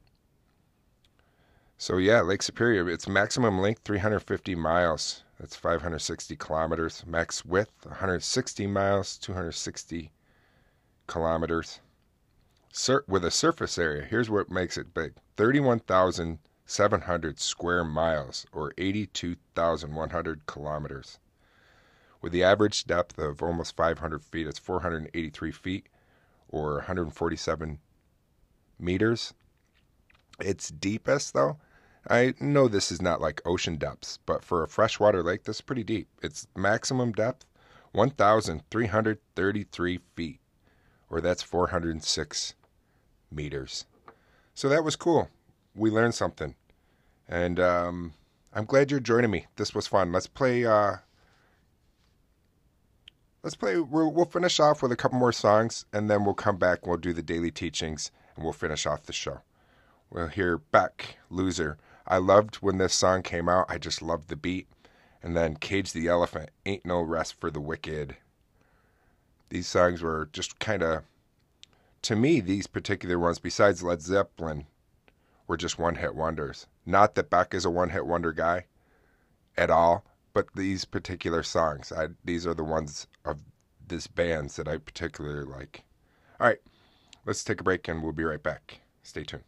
So 1.82 1.96
yeah, 1.96 2.20
Lake 2.20 2.42
Superior, 2.42 2.88
its 2.88 3.08
maximum 3.08 3.60
length 3.60 3.82
350 3.82 4.54
miles. 4.54 5.24
That's 5.40 5.56
560 5.56 6.36
kilometers. 6.36 7.02
Max 7.04 7.44
width 7.44 7.84
160 7.84 8.68
miles, 8.68 9.18
260 9.18 10.12
kilometers. 11.08 11.80
Sur- 12.72 13.02
with 13.08 13.24
a 13.24 13.32
surface 13.32 13.78
area, 13.78 14.04
here's 14.04 14.30
what 14.30 14.48
makes 14.48 14.76
it 14.76 14.94
big: 14.94 15.14
31,700 15.36 17.40
square 17.40 17.82
miles, 17.82 18.46
or 18.52 18.72
82,100 18.78 20.46
kilometers. 20.46 21.18
With 22.20 22.30
the 22.30 22.44
average 22.44 22.86
depth 22.86 23.18
of 23.18 23.42
almost 23.42 23.74
500 23.74 24.22
feet, 24.22 24.46
it's 24.46 24.60
483 24.60 25.50
feet, 25.50 25.88
or 26.48 26.74
147 26.74 27.80
meters. 28.78 29.34
Its 30.38 30.68
deepest, 30.68 31.34
though, 31.34 31.58
I 32.08 32.34
know 32.40 32.68
this 32.68 32.90
is 32.90 33.00
not 33.00 33.20
like 33.20 33.40
ocean 33.44 33.76
depths, 33.76 34.18
but 34.26 34.44
for 34.44 34.62
a 34.62 34.68
freshwater 34.68 35.22
lake, 35.22 35.44
this 35.44 35.56
is 35.56 35.62
pretty 35.62 35.84
deep. 35.84 36.08
Its 36.22 36.46
maximum 36.56 37.12
depth, 37.12 37.46
1,333 37.92 40.00
feet, 40.16 40.40
or 41.08 41.20
that's 41.20 41.42
406 41.42 42.54
meters. 43.30 43.86
So 44.54 44.68
that 44.68 44.84
was 44.84 44.96
cool. 44.96 45.28
We 45.74 45.90
learned 45.90 46.14
something. 46.14 46.54
And 47.28 47.60
um, 47.60 48.14
I'm 48.52 48.64
glad 48.64 48.90
you're 48.90 49.00
joining 49.00 49.30
me. 49.30 49.46
This 49.56 49.74
was 49.74 49.86
fun. 49.86 50.12
Let's 50.12 50.26
play. 50.26 50.66
Uh, 50.66 50.96
let's 53.42 53.56
play. 53.56 53.78
We'll, 53.78 54.24
finish 54.26 54.60
off 54.60 54.82
with 54.82 54.92
a 54.92 54.96
couple 54.96 55.18
more 55.18 55.32
songs, 55.32 55.86
and 55.92 56.10
then 56.10 56.24
we'll 56.24 56.34
come 56.34 56.56
back. 56.56 56.80
And 56.82 56.90
we'll 56.90 56.98
do 56.98 57.12
the 57.12 57.22
daily 57.22 57.50
teachings, 57.50 58.10
and 58.34 58.44
we'll 58.44 58.52
finish 58.52 58.86
off 58.86 59.04
the 59.04 59.12
show. 59.12 59.40
We'll 60.10 60.26
hear 60.26 60.58
Beck, 60.58 61.16
Loser. 61.30 61.78
I 62.12 62.18
loved 62.18 62.56
when 62.56 62.76
this 62.76 62.92
song 62.92 63.22
came 63.22 63.48
out. 63.48 63.70
I 63.70 63.78
just 63.78 64.02
loved 64.02 64.28
the 64.28 64.36
beat. 64.36 64.68
And 65.22 65.34
then 65.34 65.56
Cage 65.56 65.94
the 65.94 66.08
Elephant, 66.08 66.50
Ain't 66.66 66.84
No 66.84 67.00
Rest 67.00 67.40
for 67.40 67.50
the 67.50 67.58
Wicked. 67.58 68.18
These 69.48 69.66
songs 69.66 70.02
were 70.02 70.28
just 70.30 70.58
kind 70.58 70.82
of, 70.82 71.04
to 72.02 72.14
me, 72.14 72.40
these 72.40 72.66
particular 72.66 73.18
ones, 73.18 73.38
besides 73.38 73.82
Led 73.82 74.02
Zeppelin, 74.02 74.66
were 75.46 75.56
just 75.56 75.78
one 75.78 75.94
hit 75.94 76.14
wonders. 76.14 76.66
Not 76.84 77.14
that 77.14 77.30
Beck 77.30 77.54
is 77.54 77.64
a 77.64 77.70
one 77.70 77.88
hit 77.88 78.04
wonder 78.04 78.32
guy 78.32 78.66
at 79.56 79.70
all, 79.70 80.04
but 80.34 80.48
these 80.54 80.84
particular 80.84 81.42
songs, 81.42 81.92
I, 81.92 82.08
these 82.22 82.46
are 82.46 82.52
the 82.52 82.62
ones 82.62 83.06
of 83.24 83.40
this 83.88 84.06
bands 84.06 84.56
that 84.56 84.68
I 84.68 84.76
particularly 84.76 85.46
like. 85.46 85.82
All 86.38 86.46
right, 86.46 86.60
let's 87.24 87.42
take 87.42 87.62
a 87.62 87.64
break 87.64 87.88
and 87.88 88.02
we'll 88.02 88.12
be 88.12 88.24
right 88.24 88.42
back. 88.42 88.80
Stay 89.02 89.24
tuned. 89.24 89.44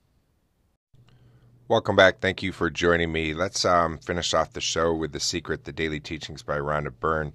Welcome 1.66 1.96
back. 1.96 2.20
Thank 2.20 2.42
you 2.42 2.52
for 2.52 2.68
joining 2.68 3.10
me. 3.10 3.32
Let's 3.32 3.64
um, 3.64 3.96
finish 3.96 4.34
off 4.34 4.52
the 4.52 4.60
show 4.60 4.92
with 4.92 5.12
The 5.12 5.20
Secret, 5.20 5.64
The 5.64 5.72
Daily 5.72 5.98
Teachings 5.98 6.42
by 6.42 6.58
Rhonda 6.58 6.92
Byrne. 7.00 7.34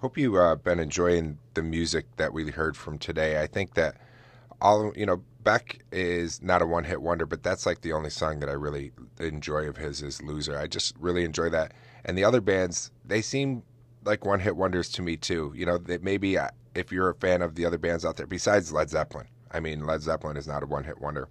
Hope 0.00 0.18
you've 0.18 0.36
uh, 0.36 0.56
been 0.56 0.78
enjoying 0.78 1.38
the 1.54 1.62
music 1.62 2.04
that 2.16 2.34
we 2.34 2.50
heard 2.50 2.76
from 2.76 2.98
today. 2.98 3.40
I 3.40 3.46
think 3.46 3.72
that 3.76 3.96
all, 4.60 4.92
you 4.94 5.06
know, 5.06 5.22
Beck 5.42 5.78
is 5.90 6.42
not 6.42 6.60
a 6.60 6.66
one 6.66 6.84
hit 6.84 7.00
wonder, 7.00 7.24
but 7.24 7.42
that's 7.42 7.64
like 7.64 7.80
the 7.80 7.94
only 7.94 8.10
song 8.10 8.40
that 8.40 8.50
I 8.50 8.52
really 8.52 8.92
enjoy 9.18 9.66
of 9.66 9.78
his 9.78 10.02
is 10.02 10.20
Loser. 10.20 10.58
I 10.58 10.66
just 10.66 10.94
really 10.98 11.24
enjoy 11.24 11.48
that. 11.48 11.72
And 12.04 12.18
the 12.18 12.24
other 12.24 12.42
bands, 12.42 12.90
they 13.06 13.22
seem 13.22 13.62
like 14.04 14.26
one 14.26 14.40
hit 14.40 14.56
wonders 14.56 14.90
to 14.90 15.02
me 15.02 15.16
too. 15.16 15.54
You 15.56 15.64
know, 15.64 15.78
that 15.78 16.02
maybe 16.02 16.36
uh, 16.36 16.50
if 16.74 16.92
you're 16.92 17.08
a 17.08 17.14
fan 17.14 17.40
of 17.40 17.54
the 17.54 17.64
other 17.64 17.78
bands 17.78 18.04
out 18.04 18.18
there, 18.18 18.26
besides 18.26 18.74
Led 18.74 18.90
Zeppelin, 18.90 19.28
I 19.50 19.60
mean, 19.60 19.86
Led 19.86 20.02
Zeppelin 20.02 20.36
is 20.36 20.46
not 20.46 20.62
a 20.62 20.66
one 20.66 20.84
hit 20.84 21.00
wonder. 21.00 21.28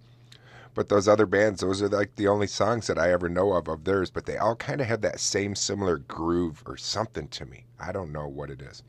But 0.74 0.88
those 0.88 1.08
other 1.08 1.26
bands, 1.26 1.60
those 1.60 1.82
are 1.82 1.88
like 1.88 2.14
the 2.16 2.28
only 2.28 2.46
songs 2.46 2.86
that 2.86 2.98
I 2.98 3.10
ever 3.12 3.28
know 3.28 3.52
of 3.52 3.68
of 3.68 3.84
theirs, 3.84 4.10
but 4.10 4.26
they 4.26 4.36
all 4.36 4.56
kind 4.56 4.80
of 4.80 4.86
have 4.86 5.00
that 5.00 5.20
same 5.20 5.54
similar 5.54 5.98
groove 5.98 6.62
or 6.66 6.76
something 6.76 7.28
to 7.28 7.44
me. 7.44 7.64
I 7.78 7.92
don't 7.92 8.12
know 8.12 8.28
what 8.28 8.50
it 8.50 8.62
is. 8.62 8.82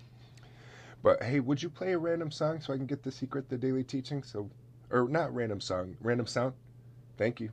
But 1.03 1.23
hey, 1.23 1.39
would 1.39 1.63
you 1.63 1.69
play 1.69 1.93
a 1.93 1.97
random 1.97 2.29
song 2.29 2.61
so 2.61 2.73
I 2.73 2.77
can 2.77 2.85
get 2.85 3.03
the 3.03 3.11
secret, 3.11 3.49
the 3.49 3.57
daily 3.57 3.83
teaching? 3.83 4.21
So, 4.21 4.49
or 4.91 5.07
not 5.09 5.33
random 5.33 5.59
song, 5.59 5.97
random 6.01 6.27
sound. 6.27 6.53
Thank 7.17 7.39
you. 7.39 7.49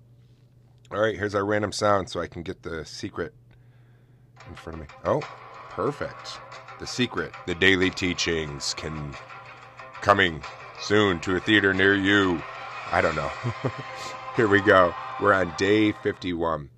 All 0.91 1.01
right, 1.01 1.17
here's 1.17 1.35
our 1.35 1.45
random 1.45 1.73
sound 1.73 2.11
so 2.11 2.21
I 2.21 2.27
can 2.27 2.43
get 2.43 2.62
the 2.62 2.85
secret 2.85 3.35
in 4.49 4.55
front 4.55 4.81
of 4.81 4.81
me. 4.81 4.95
Oh, 5.05 5.21
perfect. 5.71 6.38
The 6.79 6.87
secret, 6.87 7.33
the 7.47 7.55
daily 7.55 7.91
teachings 7.91 8.75
can 8.75 9.14
coming 10.01 10.43
soon 10.81 11.21
to 11.21 11.37
a 11.37 11.41
theater 11.41 11.75
near 11.75 11.95
you. 11.95 12.41
I 12.91 13.01
don't 13.01 13.17
know. 13.17 13.31
Here 14.38 14.46
we 14.46 14.61
go. 14.61 14.94
We're 15.20 15.33
on 15.33 15.53
day 15.59 15.90
51. 15.90 16.70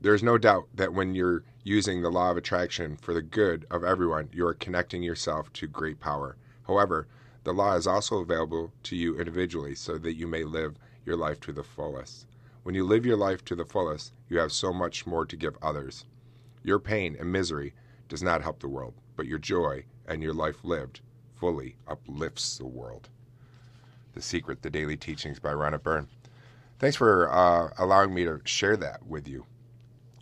There's 0.00 0.22
no 0.22 0.38
doubt 0.38 0.68
that 0.76 0.94
when 0.94 1.16
you're 1.16 1.42
using 1.64 2.00
the 2.00 2.12
law 2.12 2.30
of 2.30 2.36
attraction 2.36 2.96
for 2.96 3.12
the 3.12 3.22
good 3.22 3.66
of 3.72 3.82
everyone, 3.82 4.28
you 4.32 4.46
are 4.46 4.54
connecting 4.54 5.02
yourself 5.02 5.52
to 5.54 5.66
great 5.66 5.98
power. 5.98 6.36
However, 6.68 7.08
the 7.42 7.52
law 7.52 7.74
is 7.74 7.88
also 7.88 8.20
available 8.20 8.72
to 8.84 8.94
you 8.94 9.18
individually 9.18 9.74
so 9.74 9.98
that 9.98 10.14
you 10.14 10.28
may 10.28 10.44
live 10.44 10.76
your 11.04 11.16
life 11.16 11.40
to 11.40 11.52
the 11.52 11.64
fullest. 11.64 12.24
When 12.62 12.76
you 12.76 12.84
live 12.84 13.04
your 13.04 13.16
life 13.16 13.44
to 13.46 13.56
the 13.56 13.64
fullest, 13.64 14.12
you 14.28 14.38
have 14.38 14.52
so 14.52 14.72
much 14.72 15.04
more 15.04 15.26
to 15.26 15.36
give 15.36 15.56
others. 15.60 16.04
Your 16.62 16.78
pain 16.78 17.16
and 17.18 17.32
misery 17.32 17.74
does 18.08 18.22
not 18.22 18.42
help 18.42 18.60
the 18.60 18.68
world, 18.68 18.94
but 19.16 19.26
your 19.26 19.40
joy 19.40 19.86
and 20.06 20.22
your 20.22 20.34
life 20.34 20.62
lived 20.62 21.00
fully 21.34 21.78
uplifts 21.88 22.58
the 22.58 22.66
world. 22.66 23.08
The 24.14 24.22
Secret, 24.22 24.62
The 24.62 24.70
Daily 24.70 24.96
Teachings 24.96 25.40
by 25.40 25.50
Rhonda 25.50 25.82
Byrne. 25.82 26.06
Thanks 26.78 26.96
for 26.96 27.30
uh, 27.32 27.70
allowing 27.78 28.14
me 28.14 28.24
to 28.24 28.40
share 28.44 28.76
that 28.76 29.04
with 29.06 29.26
you. 29.26 29.46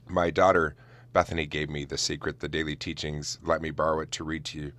My 0.08 0.30
daughter 0.30 0.74
Bethany 1.12 1.46
gave 1.46 1.70
me 1.70 1.84
the 1.84 1.98
secret, 1.98 2.40
the 2.40 2.48
daily 2.48 2.76
teachings. 2.76 3.38
Let 3.42 3.62
me 3.62 3.70
borrow 3.70 4.00
it 4.00 4.10
to 4.12 4.24
read 4.24 4.44
to 4.46 4.58
you, 4.58 4.72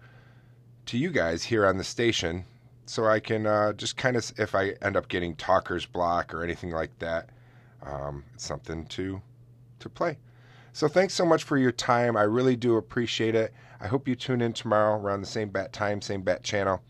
to 0.85 0.97
you 0.97 1.09
guys 1.11 1.43
here 1.43 1.65
on 1.65 1.77
the 1.77 1.83
station, 1.83 2.45
so 2.85 3.05
I 3.05 3.19
can 3.19 3.45
uh, 3.45 3.73
just 3.73 3.97
kind 3.97 4.15
of, 4.15 4.31
if 4.37 4.55
I 4.55 4.75
end 4.81 4.95
up 4.95 5.07
getting 5.07 5.35
talker's 5.35 5.85
block 5.85 6.33
or 6.33 6.43
anything 6.43 6.71
like 6.71 6.97
that, 6.99 7.29
um, 7.83 8.23
it's 8.33 8.45
something 8.45 8.85
to 8.87 9.21
to 9.79 9.89
play. 9.89 10.17
So 10.73 10.87
thanks 10.87 11.13
so 11.13 11.25
much 11.25 11.43
for 11.43 11.57
your 11.57 11.71
time. 11.71 12.15
I 12.15 12.23
really 12.23 12.55
do 12.55 12.77
appreciate 12.77 13.35
it. 13.35 13.53
I 13.79 13.87
hope 13.87 14.07
you 14.07 14.15
tune 14.15 14.41
in 14.41 14.53
tomorrow 14.53 14.99
around 14.99 15.21
the 15.21 15.27
same 15.27 15.49
bat 15.49 15.73
time, 15.73 16.01
same 16.01 16.21
bat 16.21 16.43
channel. 16.43 16.81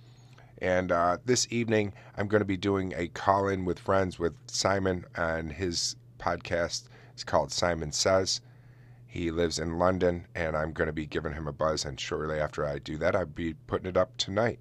And 0.59 0.91
uh, 0.91 1.17
this 1.25 1.47
evening, 1.51 1.93
I'm 2.15 2.27
going 2.27 2.41
to 2.41 2.45
be 2.45 2.57
doing 2.57 2.93
a 2.95 3.07
call 3.09 3.47
in 3.47 3.63
with 3.65 3.77
friends 3.77 4.17
with 4.17 4.33
Simon 4.47 5.05
and 5.15 5.51
his 5.51 5.95
podcast. 6.19 6.85
It's 7.13 7.23
called 7.23 7.51
Simon 7.51 7.91
Says. 7.91 8.41
He 9.05 9.29
lives 9.31 9.59
in 9.59 9.77
London, 9.77 10.27
and 10.35 10.57
I'm 10.57 10.73
going 10.73 10.87
to 10.87 10.93
be 10.93 11.05
giving 11.05 11.33
him 11.33 11.47
a 11.47 11.53
buzz. 11.53 11.85
And 11.85 11.99
shortly 11.99 12.39
after 12.39 12.65
I 12.65 12.79
do 12.79 12.97
that, 12.97 13.15
I'll 13.15 13.25
be 13.25 13.53
putting 13.53 13.87
it 13.87 13.97
up 13.97 14.17
tonight. 14.17 14.59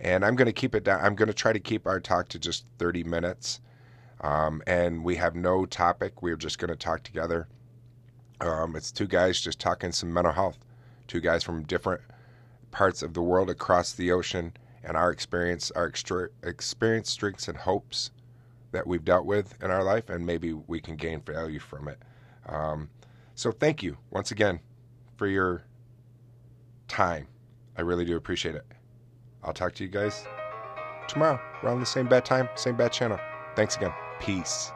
And 0.00 0.24
I'm 0.24 0.34
going 0.34 0.46
to 0.46 0.52
keep 0.52 0.74
it 0.74 0.84
down. 0.84 1.04
I'm 1.04 1.14
going 1.14 1.28
to 1.28 1.34
try 1.34 1.52
to 1.52 1.60
keep 1.60 1.86
our 1.86 2.00
talk 2.00 2.28
to 2.28 2.38
just 2.38 2.64
30 2.78 3.04
minutes. 3.04 3.60
Um, 4.20 4.62
and 4.66 5.04
we 5.04 5.16
have 5.16 5.34
no 5.34 5.66
topic. 5.66 6.22
We're 6.22 6.36
just 6.36 6.58
going 6.58 6.70
to 6.70 6.76
talk 6.76 7.02
together. 7.02 7.48
Um, 8.40 8.76
it's 8.76 8.92
two 8.92 9.06
guys 9.06 9.40
just 9.40 9.58
talking 9.58 9.92
some 9.92 10.12
mental 10.12 10.32
health. 10.32 10.58
Two 11.06 11.20
guys 11.20 11.42
from 11.42 11.64
different 11.64 12.00
parts 12.70 13.02
of 13.02 13.14
the 13.14 13.22
world 13.22 13.50
across 13.50 13.92
the 13.92 14.12
ocean 14.12 14.52
and 14.84 14.96
our 14.96 15.10
experience, 15.10 15.70
our 15.72 15.86
extra, 15.86 16.28
experience, 16.42 17.10
strengths, 17.10 17.48
and 17.48 17.56
hopes 17.56 18.10
that 18.72 18.86
we've 18.86 19.04
dealt 19.04 19.26
with 19.26 19.60
in 19.62 19.70
our 19.70 19.82
life, 19.82 20.10
and 20.10 20.24
maybe 20.26 20.52
we 20.52 20.80
can 20.80 20.96
gain 20.96 21.20
value 21.20 21.58
from 21.58 21.88
it. 21.88 21.98
Um, 22.46 22.90
so, 23.34 23.52
thank 23.52 23.82
you 23.82 23.98
once 24.10 24.30
again 24.30 24.60
for 25.16 25.26
your 25.26 25.64
time. 26.88 27.28
I 27.76 27.82
really 27.82 28.04
do 28.04 28.16
appreciate 28.16 28.54
it. 28.54 28.66
I'll 29.42 29.52
talk 29.52 29.74
to 29.74 29.84
you 29.84 29.90
guys 29.90 30.26
tomorrow 31.08 31.40
around 31.62 31.80
the 31.80 31.86
same 31.86 32.06
bad 32.06 32.24
time, 32.24 32.48
same 32.54 32.76
bad 32.76 32.92
channel. 32.92 33.18
Thanks 33.56 33.76
again. 33.76 33.92
Peace. 34.20 34.72